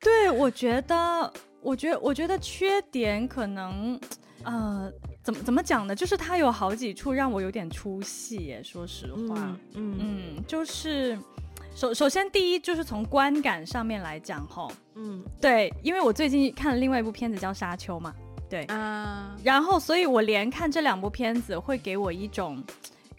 [0.00, 1.32] 对，我觉得。
[1.64, 3.98] 我觉得，我觉得缺点可能，
[4.42, 5.94] 呃，怎么怎么讲呢？
[5.94, 8.62] 就是它有好几处让我有点出戏耶。
[8.62, 11.18] 说实话，嗯嗯，嗯，就是
[11.74, 18.14] 首首先第一就是从观感上面来讲，吼，嗯，对，因为我最近看了另外一部片子叫《沙丘》嘛，
[18.48, 22.62] 对啊，然后所以我连看这两部片子会给我一种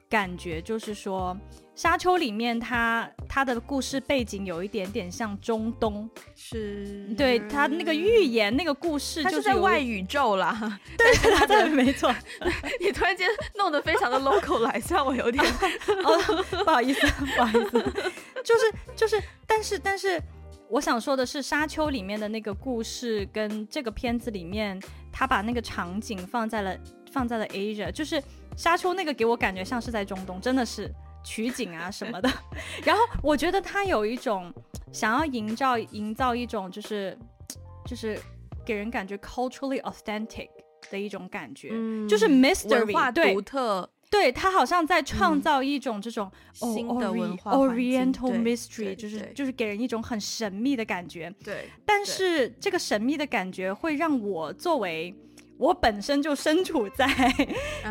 [0.08, 1.36] 感觉，就是说。
[1.76, 10.80] 沙丘里面它，它它的故事背景有一点点像中东，是对它那个预言那个故事，就是在外宇宙啦。
[10.98, 12.16] 对 对对，没错。
[12.80, 15.44] 你突然间弄得非常的 local 来，让我有点
[16.04, 16.18] 哦，
[16.64, 17.84] 不好意思，不好意思。
[18.42, 20.22] 就是就是，但是但是，
[20.70, 26.78] 我想说的是，沙丘里面的那个故事跟这个片子里面，他把那个场景放在了
[27.12, 28.24] 放在了 Asia，就是
[28.56, 30.90] 沙丘那个给我感觉像是在中东，真的是。
[31.26, 32.30] 取景啊什么的，
[32.86, 34.54] 然后我觉得他有一种
[34.94, 37.18] 想要营造营造一种就是
[37.86, 38.18] 就是
[38.64, 40.48] 给人感觉 culturally authentic
[40.90, 51.34] 的一种感觉，嗯、就是 mystery 独特，对，他好像在创造一种这种、嗯 oh, 新的文化 Oriental mystery，就是就是给人一种很神秘的感觉。
[51.44, 55.14] 对，但是这个神秘的感觉会让我作为。
[55.58, 57.08] 我本身就身处在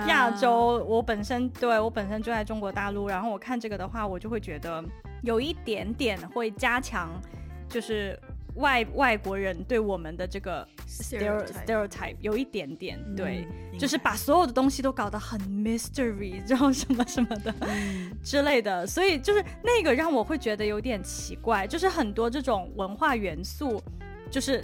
[0.07, 4.85] 亚洲，uh, 我本身对我本身就在中国大陆，然后我看这个的话，我就会觉得
[5.23, 7.09] 有一点点会加强，
[7.69, 8.21] 就是
[8.57, 23.83] 外外国人对我们的这个 stereotype, stereotype 有一点点，对，嗯、就是把所有的东西都搞得很 mystery，然后什么什么的、嗯、之类的，所以就是那个让我会觉得有点奇怪，就是很多这种文化元素，
[24.31, 24.63] 就是。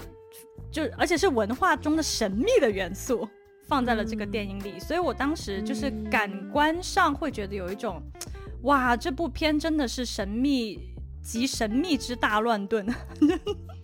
[0.73, 3.29] 就而且是文化中的神秘的元素
[3.67, 8.31] 放在了这个电影里，嗯、所以我当时就是感官上会觉得有一种，嗯、
[8.63, 10.79] 哇，这部片真的是神秘
[11.23, 12.87] 及神秘之大乱炖。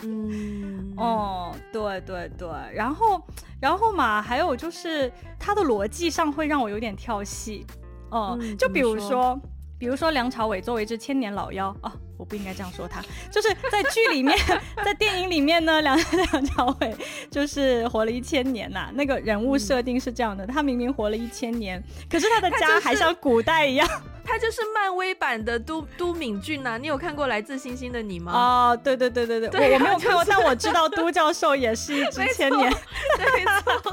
[0.02, 3.22] 嗯， 哦，对对对，然后
[3.60, 7.66] 然后嘛，还有就是它的逻辑上会让我有点跳戏，
[8.10, 9.40] 哦、嗯，就比如说，说
[9.78, 11.92] 比如说梁朝伟作为一只千年老妖哦。
[12.18, 14.34] 我不应该这样说他，就是在剧里面，
[14.82, 15.94] 在电影里面呢，梁
[16.32, 16.96] 梁朝伟
[17.30, 18.90] 就是活了一千年呐、啊。
[18.94, 21.78] 那个人物设定是这样的，他明明活了一千年，
[22.10, 23.86] 可是他的家还像古代一样。
[24.24, 26.78] 他就是漫威版的都都敏俊呐、啊。
[26.78, 28.32] 你有看过《来自星星的你》吗？
[28.32, 32.70] 哦，对对对对对，对啊、我我没有看过，就是、但我知道都教授也是一只千年。
[32.70, 33.92] 没错。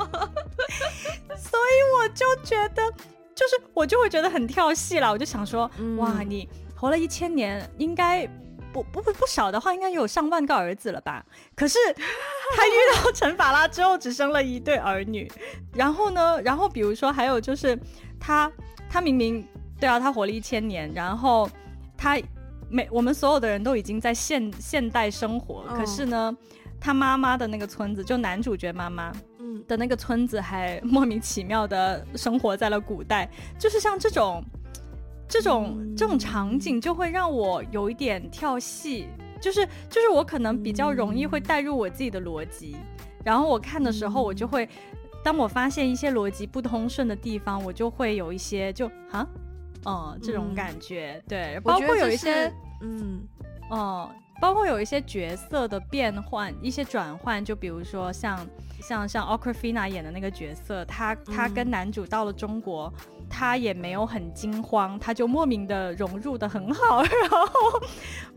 [1.36, 2.82] 所以我就觉得，
[3.36, 5.12] 就是我就会觉得很跳戏了。
[5.12, 6.48] 我就想说，嗯、哇，你。
[6.76, 8.28] 活了一千年，应该
[8.74, 11.26] 不不不不少的话，应该有上万个儿子了吧？
[11.56, 11.80] 可是
[12.58, 12.72] 他遇
[13.06, 15.32] 到陈法拉之后，只生了一对儿女。
[15.74, 16.42] 然后呢？
[16.42, 17.80] 然后比如说还有就是
[18.20, 18.52] 他
[18.90, 19.48] 他明明
[19.80, 21.50] 对啊，他活了一千年，然后
[21.98, 22.20] 他
[22.70, 26.36] 每我们所有的人都已经在现现代生活，可是呢，
[26.82, 29.33] 他妈妈的那个村子，就男主角妈妈嗯
[29.68, 34.44] 的那个村子，还 莫名其妙的生活在了古代，就是像这种。
[35.26, 39.08] 这种、嗯、这种场景就会让我有一点跳戏，
[39.42, 44.70] 就是就是我可能比较容易会带入我自己的逻辑，嗯、然后我看的时候，我就会，嗯、
[45.24, 49.28] 当我发现一些逻辑不通顺的地方，我就会有一些就啊，
[49.86, 53.24] 嗯，这种感觉，嗯、对，包括有一些，嗯，
[53.72, 58.38] 哦、嗯，包括有一些角色的变换，一些转换，就比如说像
[58.88, 62.94] 像像 Awkwafina 演的那个角色，她她跟男主到了中国。
[62.98, 67.48] 嗯他也没有很惊慌，她就莫名的融入的很好，然后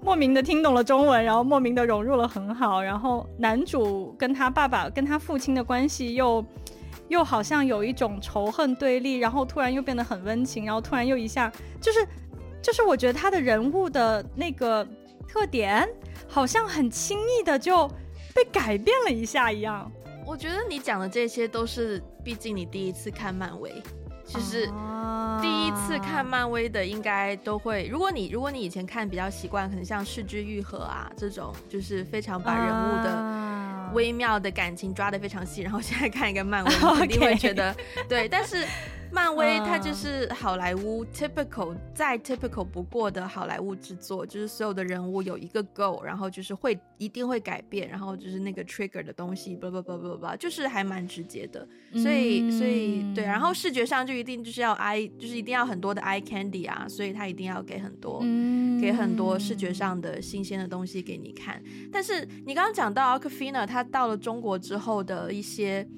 [0.01, 6.43] 莫名的听懂了中文，然后莫名的融入了很好，然后男主跟他爸爸跟他父亲的关系又
[7.09, 12.09] 又好像有一种仇恨对立，然后突然又变得很温情，然后突然又一下就是
[12.63, 14.87] 就是我觉得他的人物的那个
[15.29, 15.87] 特点
[16.27, 17.87] 好像很轻易的就
[18.35, 19.93] 被改变了一下一样。
[20.27, 23.73] 我觉得你讲的这些都是，毕竟你第一次看漫威。
[24.25, 24.67] 其实
[25.41, 27.87] 第一次看漫威的，应该都会。
[27.87, 35.63] 如果你如果你以前看比较习惯，可能像《视之愈合》啊这种，就是非常把人物的微妙的感情抓得非常细。
[35.63, 36.71] 然后现在看一个漫威，
[37.07, 37.73] 你肯定会觉得
[38.09, 38.29] 对。
[38.29, 38.67] 但是
[39.17, 51.67] 漫威它就是好莱坞 typical 再 typical 不过的好莱坞制作，就是所有的人物有一个 goal，然后就是会一定会改变，然后就是那个 trigger 的东西，不不不不不，就是还蛮直接的。
[51.95, 61.63] 所以、嗯、所以对，然后视觉上就一定就是要 eye，就是一定要很多的 eye candy 啊，所以他一定要给很多、嗯、给很多视觉上的新鲜的东西给你看。
[61.91, 65.89] 但是你刚刚讲到 Awkwafina，他到了中国之后的一些。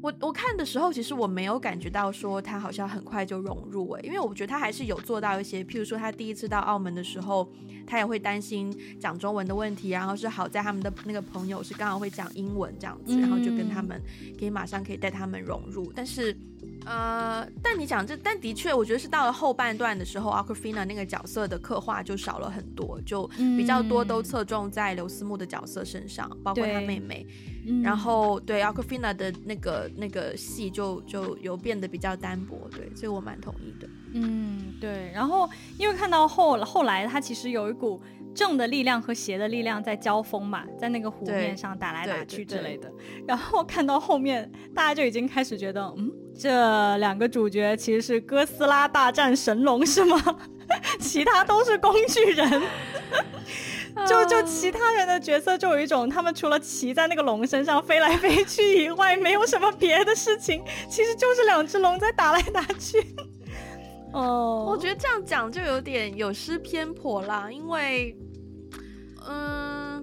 [0.00, 7.50] 我我看的时候，其实我没有感觉到说他好像很快就融入诶，因为我觉得他还是有做到一些，譬如说他第一次到澳门的时候，
[7.86, 14.00] 他也会担心讲中文的问题，然后是好在他们的那个朋友是刚好会讲英文这样子，然后就跟他们
[14.38, 16.36] 可以马上可以带他们融入，但是。
[16.86, 27.26] 呃，但你讲这，但的确，我觉得是到了后半段的时候 a q u a f i n a 那个角色的刻画就少了很多，就比较多都侧重在刘思慕的角色身上，包括他妹妹。
[27.82, 33.88] 然后对 Awkwafina 的那个那个戏就就有变得比较单薄，对，所以我蛮同意的。
[34.14, 35.10] 嗯，对。
[35.14, 35.48] 然后
[35.78, 38.00] 因为看到后后来，他其实有一股。
[38.34, 42.88] 正的力量和邪的力量在交锋嘛，在那个湖面上打来打去之类的。
[43.26, 46.08] 然后看到后面，大家就已经开始觉得，嗯，
[46.38, 50.22] 这两个主角其实是哥斯拉大战神龙是吗？
[51.00, 52.62] 其他都是工具人。
[54.06, 63.04] 就就其他人的角色就有一种，他们除了骑在那个龙身上飞来飞去以外，没有什么别的事情， 其实就是两只龙在打来打去。
[64.12, 68.16] 哦，我觉得这样讲就有点有失偏颇啦，因为。
[69.30, 70.02] 嗯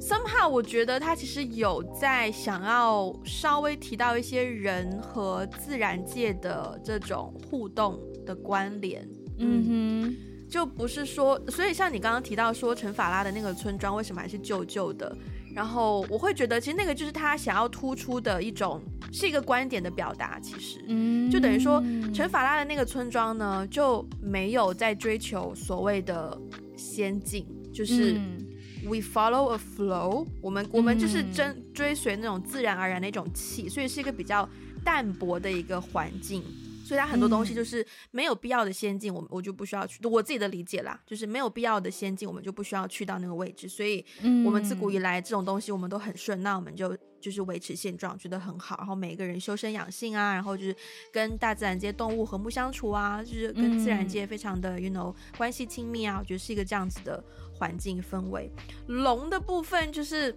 [0.00, 9.08] ，somehow 我觉得他其实有在想要稍微提到一些人和自然界的这种互动的关联。
[9.38, 10.16] 嗯哼，
[10.48, 15.16] 就不是说，所以像你刚刚提到说陈法拉的那个村庄为什么还是旧旧的，
[15.54, 18.80] 然后我会觉得其实那个就是他想要突出的一种，
[19.12, 20.40] 是一个观点的表达。
[20.40, 21.82] 其实，嗯，就等于说
[22.14, 26.36] 陈法拉的那个村庄呢，就没有在追求所谓的
[26.76, 28.12] 先进，就是。
[28.12, 28.44] 嗯
[28.86, 34.48] We follow a flow，我们我们就是真追随那种自然而然的一种气，所以是一个比较
[34.84, 36.44] 淡薄的一个环境，
[36.88, 40.00] 所以它很多东西就是没有必要的先进，我我就不需要去。
[40.06, 43.68] 我自己的理解啦，就是没有必要的先进，我们就不需要去到那个位置。
[43.68, 44.02] 所以，
[44.46, 48.76] 我们自古以来这种东西我们都很顺，那我们就就是维持现状，觉得很好。
[48.78, 50.74] 然后每个人修身养性啊，然后就是
[51.12, 57.22] 跟大自然界动物和睦相处啊，就是跟自然界非常的，you know，关系亲密啊，我觉得是一个这样子的。
[57.58, 58.48] 环境氛围，
[58.86, 60.32] 龙的部分就是，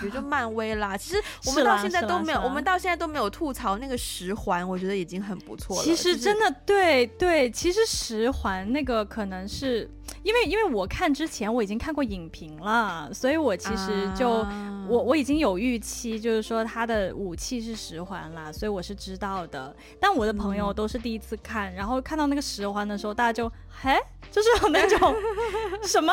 [0.00, 0.96] 比如说漫威啦。
[0.96, 5.82] 其实我们到现在都没有，我们到现在都没有吐槽那个十环，我觉得已经很不错了。
[5.82, 9.90] 其实真的，对对，其实十环那个可能是
[10.26, 14.30] 因为，因为我看之前我已经看过影评了，所以我其实就。
[14.30, 19.74] 啊我我已经有预期，就是说他的武器是十环啦，所以我是知道的。
[19.98, 23.98] 但我的朋友都是第一次看，嗯、然后看到那个十环的时候，大家就，嘿，
[24.30, 25.12] 就是有那种
[25.82, 26.12] 什么，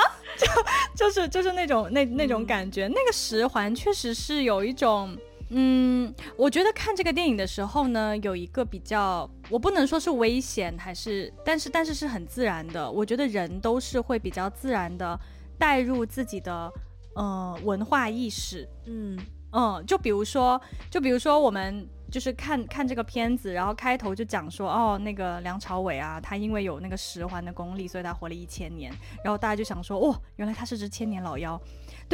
[0.96, 2.88] 就就是就是那种那那种感觉。
[2.88, 5.16] 嗯、那个十环确实是有一种，
[5.56, 12.92] 嗯，我觉得看这个电影的时候呢，有一个比较，我不能说是危险，还是，但是但是是很自然的。
[12.92, 15.20] 我觉得人都是会比较自然的
[15.58, 16.72] 带入自己的。
[17.16, 19.16] 呃，文化意识，嗯
[19.52, 28.92] 嗯，就比如说，就比如说，我们就是看看这个片子，然后开头就讲说，哦，那个梁朝伟啊，他因为有那个十环的功力，所以他活了一千年，
[29.24, 31.62] 然后大家就想说，哦，原来他是只千年老妖，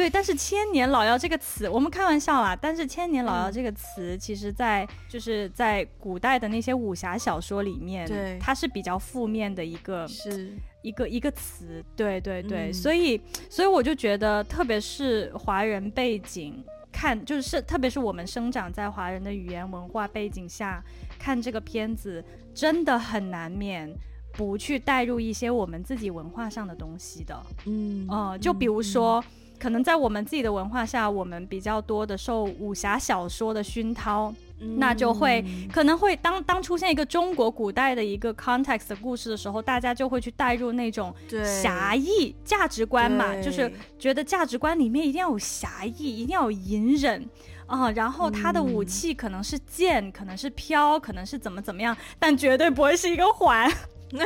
[0.00, 0.10] 对。
[0.10, 10.52] 但是千年老妖这个词，我们开玩笑啊，但是千年老妖这个词，嗯、其实在就是在古代的那些武侠小说里面，对，它是比较负面的一个是。
[10.82, 13.20] 一个一个词，对对对，嗯、所以
[13.50, 20.82] 所以我就觉得，特别是华人背景看，就是特别是我们生长在华人的语言文化背景下
[21.18, 22.24] 看这个片子，
[22.54, 23.94] 真的很难免
[24.32, 27.38] 不去带入一些我们自己文化上的东西的。
[27.66, 34.34] 嗯，呃，就比如说，嗯、可能在我们自己的文化下，我们比较多的受武侠小说的熏陶。
[34.76, 35.42] 那就会
[35.72, 41.14] 可能会当当出现一个中国古代的一个 context 的故事的时候，大家就会去带入那种
[41.62, 47.26] 侠义价值观嘛，就是觉得价值观里面一定要有侠义，一定要有隐忍
[47.66, 47.90] 啊。
[47.92, 53.66] 然后他的武器可能是剑，可能是飘，可能是怎么怎么样，但绝对不会是一个环。
[54.12, 54.18] 而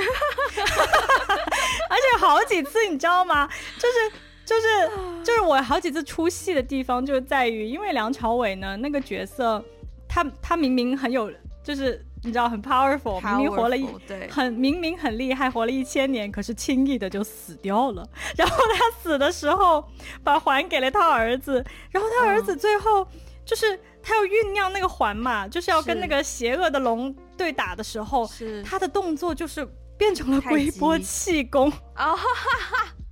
[1.97, 3.49] 且好几次你知道吗？
[3.79, 4.11] 就是
[4.45, 9.65] 就是就是我好几次出戏的地方就在于，因为梁朝伟呢那个角色。
[10.07, 11.29] 他他明明很有，
[11.61, 14.31] 就是你知道很 powerful，, powerful 明明活了一对。
[14.31, 18.09] 很明明很厉害，活了一千年，可是轻易的就死掉了。
[18.37, 19.85] 然后他死的时候
[20.23, 23.05] 把环给了他儿子，然后他儿子最后
[23.45, 28.31] 就是他要酝酿那个环嘛，就是要跟那个邪恶的龙对打的时候，
[28.65, 29.67] 他的动作就是
[29.99, 32.15] 变成了龟波气功啊，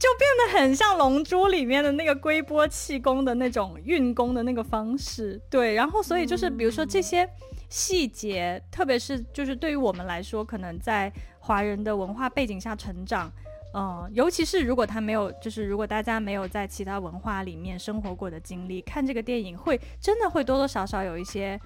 [0.03, 5.41] 就变得很像《龙珠》里面的那个龟波气功的那种运功的那个方式。
[5.49, 7.25] 对，然后所以就是比如说这些
[7.69, 13.33] 细节，嗯、特别是就是对于我们来说，可能在华人的文化背景下成长。
[13.75, 21.61] 嗯，尤其是如果他没有，就是如果大家没有在其他文化里面生活过的经历，看这个电影会真的会多多少少有一些，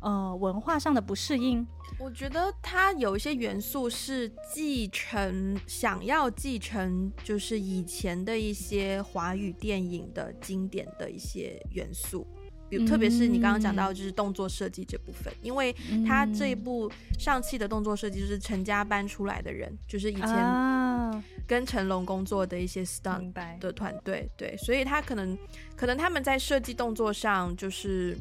[0.00, 1.66] 呃，文化上的不适应。
[1.98, 12.26] 我觉得它有一些元素是继承，想要继承，就是以前的一些华语电影的经典的一些元素。
[12.70, 15.74] 比如特别是你刚刚讲到，就是动作设计这部分，嗯、因为
[16.06, 16.88] 他这一部
[17.18, 25.36] 上汽的动作设计就是陈家搬出来的人，就是以前跟成龙工作的一些 stunt 的团队，对，所以他可能
[25.74, 28.16] 可能他们在设计动作上，就是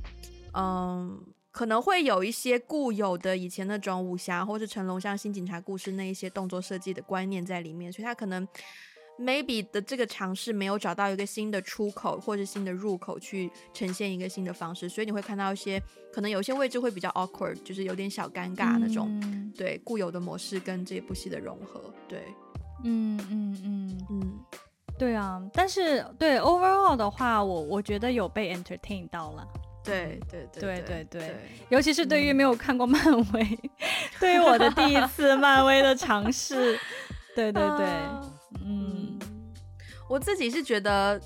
[0.54, 1.16] 嗯，
[1.52, 8.48] 可能会有一些固有的以前那种武侠或是成龙像新警察故事那一些动作设计的观念在里面，所以他可能。
[9.22, 15.78] Maybe 的这个尝试没有找到一个新的出口或者新的入口去呈现一个新的方式，所以你会看到一些
[16.10, 22.24] 可能有些位置会比较 awkward，就是有点小尴尬那种，嗯、对固有的模式跟这部戏的融合，对，
[22.86, 24.06] 嗯嗯嗯。
[24.10, 24.40] 嗯，
[24.98, 29.46] 对啊，但是对 overall 的话，我我觉得有被 entertain 到了，
[29.84, 31.36] 对对对对对对，
[31.70, 33.02] 尤其是对于没有看过漫
[33.34, 33.70] 威，嗯、
[34.20, 36.78] 对于我的第一次漫威的尝试，
[37.36, 37.88] 对 对对。
[37.88, 38.26] Uh
[38.66, 39.18] 嗯，
[40.10, 41.20] 我自己是觉得，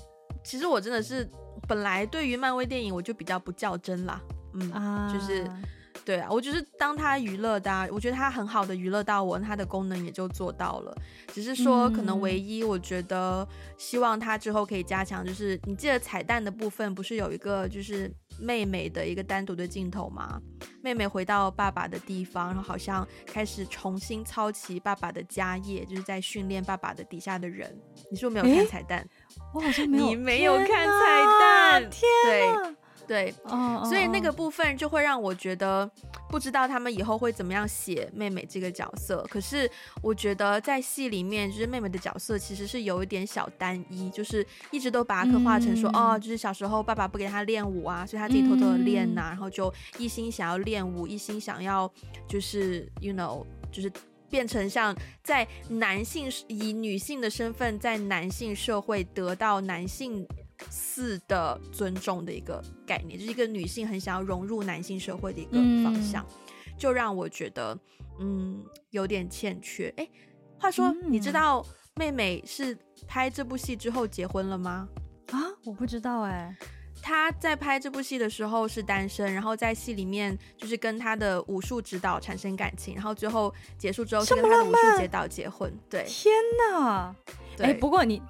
[0.44, 1.28] 其实我真的是
[1.66, 4.20] 本来对于漫威电影我就比较不较真啦，
[4.52, 5.44] 嗯，啊、就是
[6.04, 10.94] 对啊，我就是当它娱乐的、啊，我觉得它很好的娱乐到我，它的功能也就做到了，
[11.32, 13.46] 只是说可能唯一我觉得
[13.78, 18.12] 希望它之后可以加强，就是你记得彩蛋的部分不是有一个就是。
[18.38, 20.40] 妹妹的一个单独的镜头吗？
[20.82, 27.74] 妹妹回到爸爸的地方，然后好像开始重新操起爸爸的家业，就是在训练爸爸的底下的人。
[28.10, 29.08] 你是不是没有看彩蛋？
[29.54, 30.06] 我好像没有。
[30.06, 31.90] 你没有看彩蛋？
[31.90, 32.06] 天
[32.62, 32.76] 哪！
[33.06, 33.14] 对。
[33.14, 33.88] 对，oh, oh.
[33.88, 35.88] 所以那个部分就会让我觉得，
[36.28, 39.24] 不知道他们以后会怎么样写妹妹这个角色。
[39.30, 39.70] 可是
[40.02, 51.88] 我觉得在戏里面，就是妹妹的角色其实是有一点小单一，就是一直都把她刻画成说，嗯、哦，就是小时候爸爸不给她练舞啊，所以她自己偷偷的练呐、啊，嗯、然后就一心想要练舞，一心想要
[52.26, 53.92] 就是 you know，就是
[54.28, 54.92] 变成像
[55.22, 60.26] 在男性以女性的身份在男性社会得到男性。
[60.70, 67.78] 四的尊重的一个概念，就是一个女性很想要融入男性社会的一个方向，嗯、就让我觉得，
[68.20, 69.92] 嗯，有点欠缺。
[69.96, 70.08] 哎，
[70.58, 71.64] 话说，嗯、你知道
[71.96, 72.76] 妹妹是
[73.06, 74.88] 拍这部戏之后结婚了吗？
[75.32, 76.56] 啊，我不知道哎。
[77.02, 85.70] 她在拍这部戏的时候是单身，然后在戏里面就是跟她的武术指导产生感情，然后最后结束之后是跟她的武术指导结婚。
[85.90, 86.32] 对，天
[86.70, 87.14] 哪！
[87.58, 88.22] 哎对，不过你。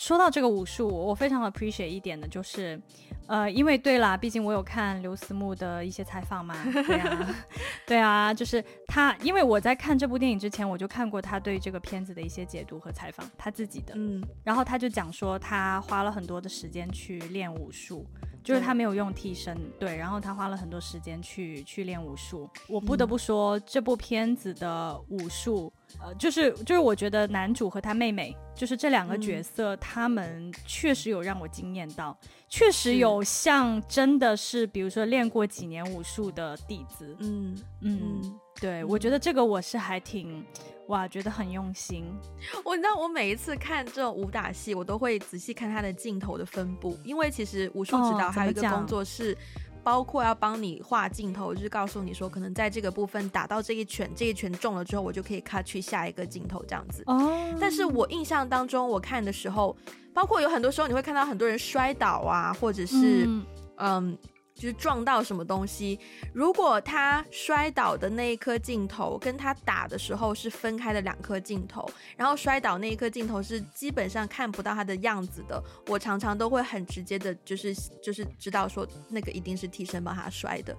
[0.00, 2.80] 说到这个武术，我非常 appreciate 一点的就是，
[3.26, 7.36] 呃，因为对啦，毕竟我有看刘思慕的一些采访嘛，对啊，
[7.86, 18.06] 对啊，就是他，因为我在看这部电影之前，我就看过他对这个片子的一些解读和采访，他自己的，嗯，然后他就讲说他花了很多的时间去练武术。
[18.42, 22.48] 就是他没有用替身，对，然后他花了很多时间去去练武术。
[22.68, 32.16] 我不得不说，嗯、这部片子的武术，呃，就是就是我觉得男主和他妹妹，就是这两个角色，嗯、他们确实有让我惊艳到，
[32.48, 38.40] 确实有像真的是，比如说练过几年武术的弟子，嗯嗯，嗯。
[38.60, 40.44] 对，我觉得这个我是还挺。
[40.90, 42.04] 哇，觉得很用心。
[42.64, 49.36] 我你知道，我每一次看这种武打戏，我都会仔细看它的镜头的分布，因为其实武术指导还有一个工作是，
[49.84, 57.04] 包括要帮你画镜头，就是告诉你说，可能在这个部分打到这一拳，这一拳中了之后，我就可以 cut 去下一个镜头这样子。
[57.06, 57.56] 哦。
[57.60, 59.76] 但是我印象当中，我看的时候，
[60.12, 63.46] 包括有很多时候你会看到很多人摔倒啊，或者是嗯。
[63.82, 64.18] 嗯
[64.60, 65.98] 就是撞到什么东西，
[66.34, 80.76] 如果他摔倒的那一颗镜头跟他打的时候是分开的两颗镜头，然后摔倒那一颗镜头是基本上看不到他的样子的，我常常都会很直接的，就是就是知道说那个一定是替身帮他摔的，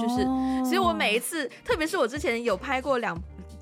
[0.00, 0.24] 就是，
[0.64, 3.14] 所以我每一次，特别是我之前有拍过两。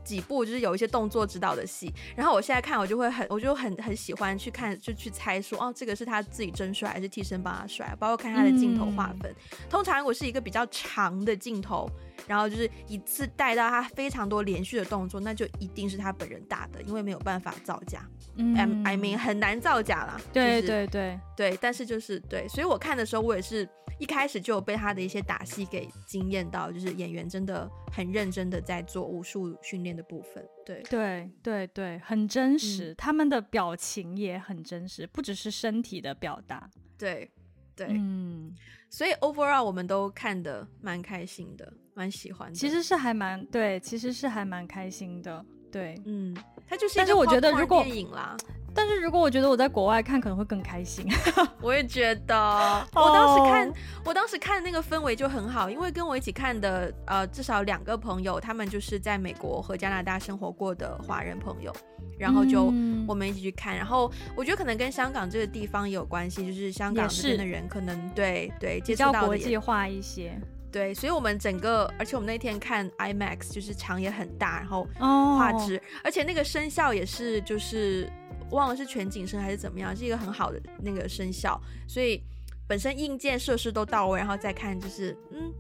[0.09, 9.31] 几部就是有一些动作指导的戏，然后我现在看我就会很，我就很很喜欢去看，就去猜说哦，这个是他自己真帅还是替身帮他帅，包括看他的镜头划分。
[9.31, 11.87] 嗯、通常如果是一个比较长的镜头，
[12.27, 18.07] 然后就是一次带到他非常多连续的动作，那就一定是他本人打的，因为没有办法造假。
[18.37, 18.55] 嗯
[18.85, 20.21] ，I mean 很难造假啦。
[20.33, 30.47] 对对对对，但是就是对，所以我看的时候，我也是一开始就有被他的一些打戏给惊艳到，就是演员真的很认真的在做武术训练的部分。
[30.65, 36.71] 对对对对，很真实，嗯，他们的表情也很真实，不只是身体的表达。
[36.97, 37.29] 对
[37.75, 38.55] 对，嗯，
[38.89, 42.55] 所以 overall 我们都看的蛮开心的，蛮喜欢的。
[42.55, 45.45] 其实是还蛮对，其实是还蛮开心的。
[45.71, 46.35] 对，嗯，
[46.67, 48.35] 它就是，但是我觉得如果电影啦，
[48.73, 51.05] 但是如果我觉得我在国外看可能会更开心。
[51.61, 52.35] 我也觉得，
[52.95, 53.73] 我当时看，
[54.03, 61.71] 我当时看那个氛围就很好，因为跟我一起看的，呃，至少两个朋友，他们就是在美国和加拿大生活过的华人朋友，
[62.19, 62.73] 然后就
[63.07, 70.41] 我们一起去看，然后我觉得可能跟香港这个地方也有关系，就是香港这边的人可能对对接触到的比较国际化一些。
[70.71, 75.83] 对，所以，我们整个，而且我们那天看 IMAX，就是场也很大，然后画质，oh.
[76.05, 78.11] 而且那个声效也是，就是
[78.51, 82.23] 忘了是全景声还是怎么样，是一个很好的那个声效，所以
[82.67, 85.53] 本身硬件设施都到位，然后再看，就是，嗯，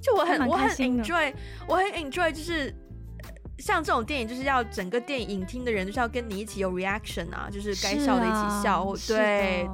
[0.00, 1.34] 就我很我很 enjoy，
[1.66, 2.74] 我很 enjoy，就是
[3.58, 9.68] 像这种电影，就是要整个电影影厅的人就是要跟你一起有 reaction 啊，就是该笑的一起笑，对。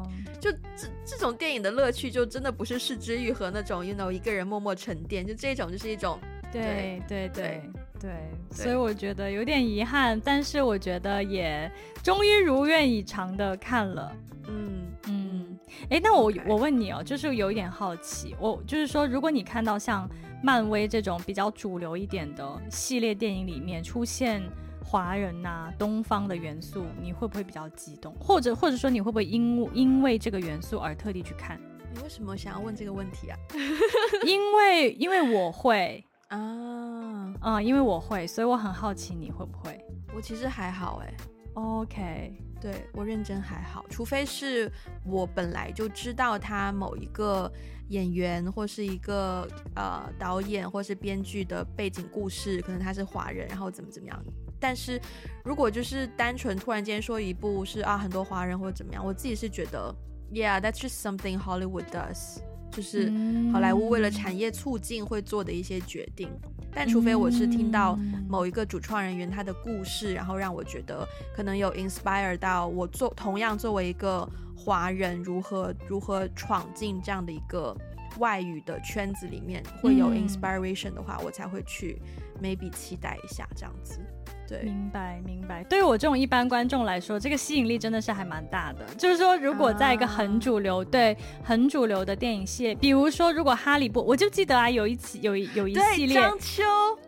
[0.44, 6.18] 就这这种电影的乐趣，就真的不是是之愈合那种，you know，一个人默默沉淀，就这种就是一种，
[6.52, 7.62] 对对对
[7.98, 8.10] 对，对，
[8.50, 11.72] 所以我觉得有点遗憾，但是我觉得也
[12.02, 14.12] 终于如愿以偿的看了，
[14.46, 20.06] 嗯嗯，哎，那我.我问你哦，就是有一点好奇，我就是说，如果你看到像
[20.42, 24.42] 漫威这种比较主流一点的系列电影里面出现。
[24.84, 28.14] 华人呐、啊，东方的元素，你会不会比较激动？
[28.20, 31.58] 或者或者说你会不会因因为这个元素而特地去看？
[31.92, 33.38] 你为什么想要问这个问题啊？
[34.26, 39.80] 因为因为我会啊，嗯，因为我会，所以我很好奇你会不会？
[40.14, 41.14] 我其实还好哎。
[41.54, 44.70] OK，对，我认真还好，除非是
[45.06, 47.50] 我本来就知道他某一个
[47.90, 54.24] 演员或是一个呃导演或是编剧的背景故事，可能他是华人，然后怎么怎么样。
[54.60, 55.00] 但是，
[55.44, 59.94] 如果就是单纯突然间说一部是啊很多华人或者怎么样，我自己是觉得
[60.32, 62.38] ，Yeah，that's just something Hollywood does，
[62.70, 63.12] 就是
[63.52, 66.30] 好莱坞为了产业促进会做的一些决定。
[66.76, 67.96] 但除非我是听到
[68.28, 77.76] 某一个主创人员他的故事，然后让我觉得可能有 inspire 到我做同样作为一个华人如何如何闯进这样的一个
[78.18, 82.02] 外语的圈子里面会有 inspiration 的话，我才会去
[82.42, 84.00] maybe 期待一下这样子。
[84.46, 85.64] 对，明白明白。
[85.64, 88.84] 对于我这种一般观众来说，这个吸引力真的是还蛮大的。
[88.96, 96.62] 就是说，如果在一个很主流、啊、对很主流的电影系列，比如说，如果哈利波，我就记得啊，有一期有一有一系列，张秋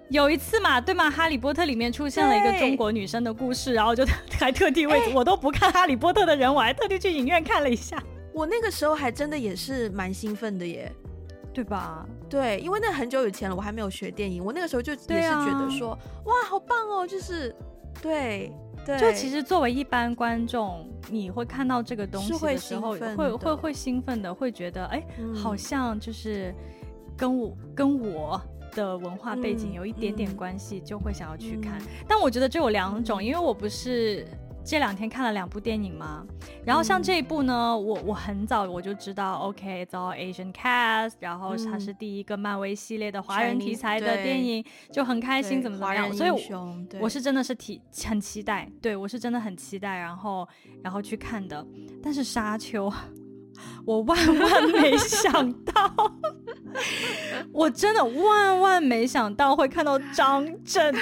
[0.09, 1.11] 有一次嘛，对吗？
[1.11, 4.07] 哈利波特里面出现了一个中国女生的故事，然后就
[4.39, 8.03] 还特地为我都不看哈利波特的人，我还特地去影院看了一下。
[8.33, 10.93] 我那个时候还真的也是蛮兴奋的耶。
[11.57, 12.07] 对吧？
[12.29, 17.57] 对，因为那很久以前了，我还没有学电影，我那个时候就也是觉得说，啊、哇，好棒哦，就是，
[18.03, 18.53] 对
[18.85, 26.55] 对，就其实作为一般观众，你会看到这个东西的时候，会会会会兴奋的，会觉得，哎、嗯，好像就是
[27.17, 28.39] 跟我跟我
[28.73, 31.87] 的文化背景有一点点关系，嗯、就会想要去看、嗯。
[32.07, 34.27] 但我觉得就有两种，因为我不是。
[34.67, 36.27] 这两天看了两部电影嘛，
[36.65, 46.41] 然后像这一部呢，嗯、我我很早我就知道，OK，it's all Asian cast，然后它是第一个漫威系列的华人题材的电影，就很开心，怎么怎么样，所以我，
[47.03, 50.47] 我是真的是挺很期待，对我是真的很期待，然后
[50.83, 51.65] 然后去看的。
[52.03, 52.93] 但是沙丘，
[53.87, 56.13] 我万万没想到，
[57.53, 60.93] 我真的万万没想到会看到张震，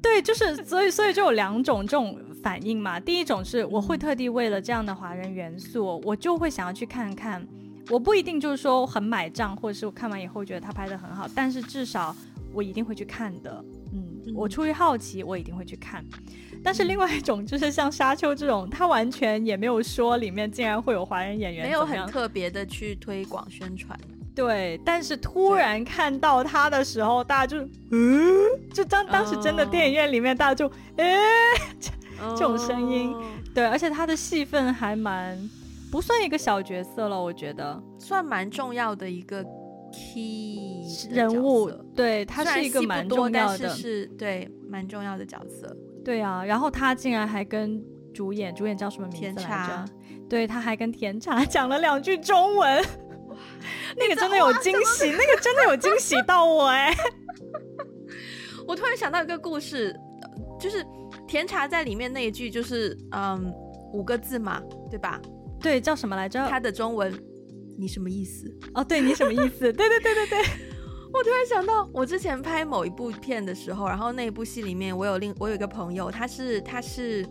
[0.00, 2.18] 对，就是所以所以就有两种这种。
[2.42, 7.46] 反应嘛，第一种是我会特地为了这样的华人元素，我就会想要去看看。
[7.88, 12.14] 我不一定就是说很买账，或者是我看完以后觉得他拍的很好，但是至少
[12.52, 13.64] 我一定会去看的。
[13.92, 16.04] 嗯，我出于好奇，我一定会去看。
[16.62, 23.98] 但是另外一种就是像沙丘这种，他完全也没有说里面竟然会有华人演员，没有很特别的去推广宣传。
[24.36, 28.32] 对，但是突然看到他的时候，大家就嗯，
[28.72, 31.04] 就当当时真的电影院里面大家就哎。
[31.04, 31.92] 欸
[32.36, 33.24] 这种声音，oh.
[33.54, 35.38] 对，而且他的戏份还蛮
[35.90, 39.44] 不算一个小角色了，我觉得算蛮重要的一个
[39.92, 45.76] key 人物，对，他是一个蛮重要的，是，是对蛮重要的角色。
[46.04, 47.82] 对啊，然后他竟然还跟
[48.14, 49.84] 主演，主演叫什么名字来着？
[50.28, 52.84] 对，他还跟甜茶讲了两句中文，
[53.98, 56.94] 那个真的有惊喜，那个真的有惊喜到我哎！
[58.66, 59.94] 我突然想到一个故事，
[60.58, 60.86] 就是
[61.30, 63.54] 甜茶在里面那一句就是嗯
[63.92, 64.60] 五个字嘛，
[64.90, 65.20] 对吧？
[65.60, 66.44] 对，叫什么来着？
[66.48, 67.16] 他的中文
[67.78, 68.52] 你什么意思？
[68.74, 69.72] 哦，对你什么意思？
[69.72, 70.42] 对对对对对。
[71.14, 77.24] 我突然想到，我之前拍某一部片的时候，然后那一部戏里面，我有另我有一个朋友，他是他是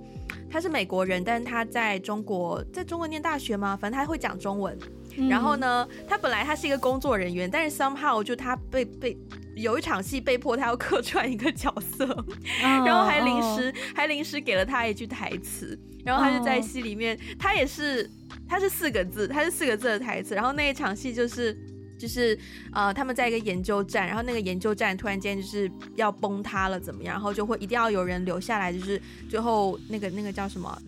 [0.50, 4.78] 他是美国人，但是他在中国在中国念大学嘛，反正他会讲中文。
[5.18, 9.18] 嗯、然后呢，他本来他是一个工作人员，但是 somehow 就他被被
[9.62, 12.26] 有一场戏被迫他要客串一个角色，哦、
[12.86, 18.10] 然后还临时、哦、还临时给了他一句台词，然后他就在戏里面，哦、他也是
[18.48, 21.58] 他是四个字，他是四个字的台词，然后那一场戏就是。
[22.00, 22.40] 就是
[22.72, 27.16] 呃，他们在一个研究站，然后那个研究站突然间就是要崩塌了，怎么样？
[27.16, 30.82] 然后就会一定要有人留下来，就是最后那个那个叫什么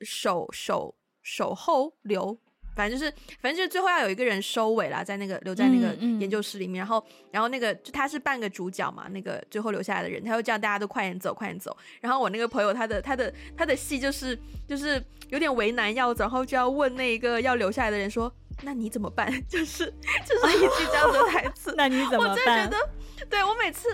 [0.00, 2.34] 守守守候留，
[2.76, 3.10] 反正就是
[3.40, 11.76] 反正就是最后要有一个人收尾啦，在那个留在那个研究室里面，嗯嗯、然后然后那个就他是半个主角嘛，那个最后留下来的人，他又叫大家都快点走，快点走。
[12.00, 18.32] 然后我那个朋友他的他的他的戏就是就是有点为难要走，然后就要问那一个要留下来的人说。
[18.62, 19.30] 那你怎么办？
[19.46, 19.84] 就是
[20.24, 21.74] 就是一句这样的台词。
[21.76, 22.30] 那你怎么办？
[22.30, 22.90] 我真的觉得，
[23.28, 23.90] 对我每次，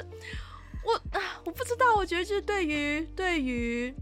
[0.85, 1.97] 我啊，我不知道。
[1.97, 3.93] 我觉得就是对于对于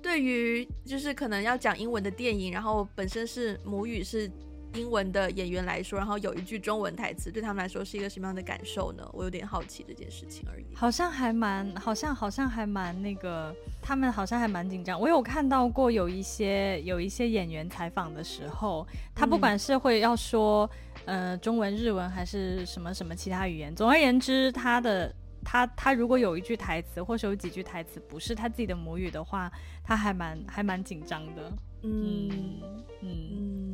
[0.00, 4.30] 对于，就是可能要讲英文的电影，然后本身是母语是。
[4.74, 9.06] 英文的演员来说，然后有一句中文台词，对他们来说是一个什么样的感受呢？
[9.12, 10.64] 我有点好奇这件事情而已。
[10.74, 14.98] 好像还蛮，好像好像还蛮那个，他们好像还蛮紧张。
[14.98, 20.66] 我有看到过有一些有一些演员采访的时候，他不管是会要说，
[21.04, 25.14] 呃，中文、日文还是什么什么其他语言，总而言之，他的
[25.44, 29.50] 他他如果有一句台词，或是有几句台词不是他自己的母语的话，
[29.82, 31.52] 他还蛮还蛮紧张的。
[31.82, 32.60] 嗯
[33.00, 33.08] 嗯，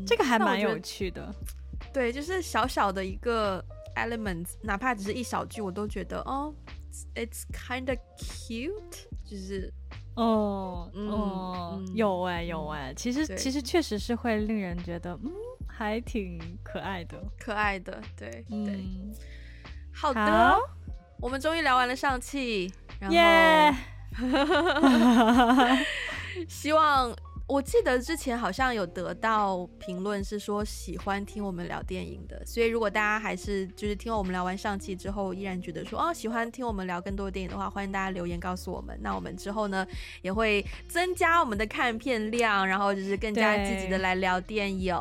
[0.00, 1.34] 嗯，这个还蛮有趣的，
[1.92, 3.64] 对，就是小小的一个
[3.96, 6.54] element，哪怕只是一小句，我都觉得哦
[7.14, 9.72] ，it's kind of cute，就是。
[10.14, 15.30] 哦哦，有哎有哎，其实其实确实是会令人觉得嗯，
[15.68, 18.84] 还挺可爱的，可爱的，对对，
[19.94, 20.58] 好的，
[21.20, 22.72] 我们终于聊完了上气，
[23.10, 23.74] 耶，
[26.48, 27.14] 希望。
[27.48, 38.94] 我记得之前好像有得到评论是说喜欢听我们聊电影的，所以如果大家还是就是听我们聊完上期之后依然觉得说哦喜欢听我们聊更多电影的话，欢迎大家留言告诉我们。
[39.00, 39.86] 那我们之后呢
[40.20, 44.94] 也会增加我们的看片量，然后就是更加积极的来聊电影。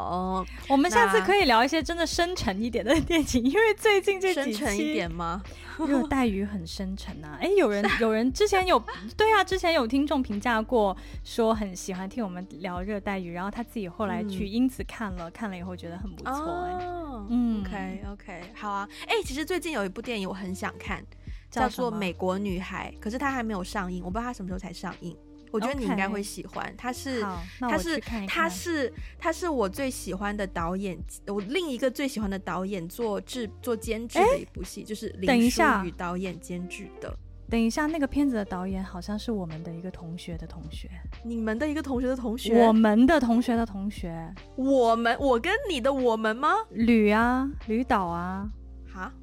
[0.70, 5.44] 我们下次可以聊一些真的深沉一点的电影，因为最近这深沉一点吗？
[5.86, 7.38] 热带鱼很深沉啊！
[7.42, 8.82] 哎，有人 有人之前有
[9.16, 12.46] 对啊，之前有听众评价过说很喜欢听我们。
[12.60, 16.32] 聊热带鱼，然后他自己后来去因此看了，嗯、看了以后觉得很不错。
[16.32, 18.88] 哦、嗯，OK OK，好啊。
[19.06, 21.04] 哎，其实最近有一部电影我很想看，
[21.52, 25.16] 叫做《美国女孩》，可是它还没有上映，我不知道它什么时候才上映。
[25.52, 26.74] 我觉得你应该会喜欢。
[26.78, 27.22] 它是，
[27.60, 37.16] 他是，他是，他是我最喜欢的导演，我另一个最喜欢的导演做制做监制的一部戏，就是林书宇导演监制的。
[37.50, 40.90] 等一下，那个片子的导演好像是我们的一个同学的同学，
[41.24, 46.50] 你们的一个同学的同学，我们的同学的同学，我们，我跟你的我们吗？
[46.72, 48.50] 吕啊，吕导啊，
[48.94, 49.14] 哈，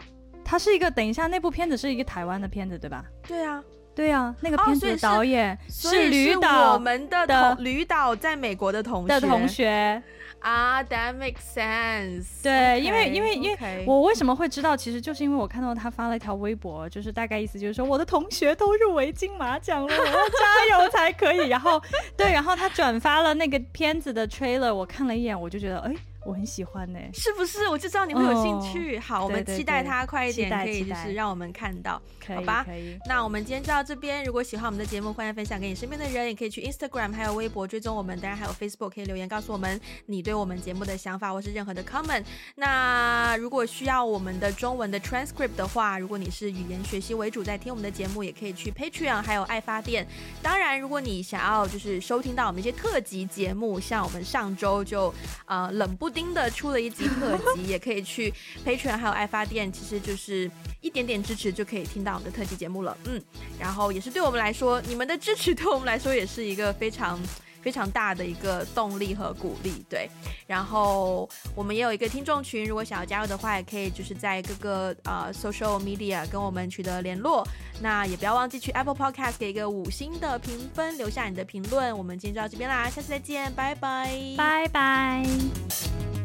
[0.42, 3.04] 他是一个，等一下，那部片子是一个台湾的片子，对吧？
[3.28, 3.62] 对啊，
[3.94, 10.02] 对啊，那个片子的导演是吕导，哦，我们的同吕导在美国的同学的同学。
[10.40, 12.42] 啊、ah，That makes sense。
[12.42, 21.48] 对因为因为因为我为什么会知道，其实就是因为我看到他发了一条微博，就是大概意思就是说，我的同学都入围金马奖了，我要加油才可以。
[21.48, 21.80] 然后
[22.14, 25.94] 对，然后他转发了那个片子的 trailer，我看了一眼，我就觉得，哎。
[26.24, 27.68] 我很喜欢呢、欸，是不是？
[27.68, 28.96] 我就知道你会有兴趣。
[28.96, 32.64] 哦、好，我们期待它快一点，可以就是让我们看到，好吧？
[33.06, 34.24] 那我们今天就到这边。
[34.24, 42.24] 如果喜欢我们的节目，欢迎分享给你身边的人，也可以去 Instagram 还有微博追踪我们，当然还有 Facebook 可以留言告诉我们你对我们节目的想法或是任何的 comment。
[42.54, 50.06] 那如果需要我们的中文的 transcript 的话，如果你是语言学习为主在听我们的节目，也可以去 Patreon 还有爱发电。
[50.40, 55.12] 当然，如果你想要就是收听到我们一些特辑节目，像我们上周就
[55.44, 56.13] 呃冷不。
[56.14, 58.32] 丁的出了一集特辑， 也可以去
[58.64, 60.50] Patreon 还有爱发电，其实就是
[60.80, 62.96] 一点点支持就可以听到我们的特辑节目了。
[63.06, 63.20] 嗯，
[63.58, 67.20] 然后也是对我们来说，你们的支持对我们来说也是一个非常
[67.64, 69.84] 非常大的一个动力和鼓励。
[69.88, 70.08] 对，
[70.46, 77.42] 然后我们也有一个听众群，如果想要加入的话，也可以就是在各个呃 social media 跟我们取得联络。
[77.80, 81.96] 那也不要忘记去 Apple Podcast 给一个五星的评分，留下你的评论。
[81.96, 86.23] 我们今天就到这边啦，下次再见，拜拜，拜拜。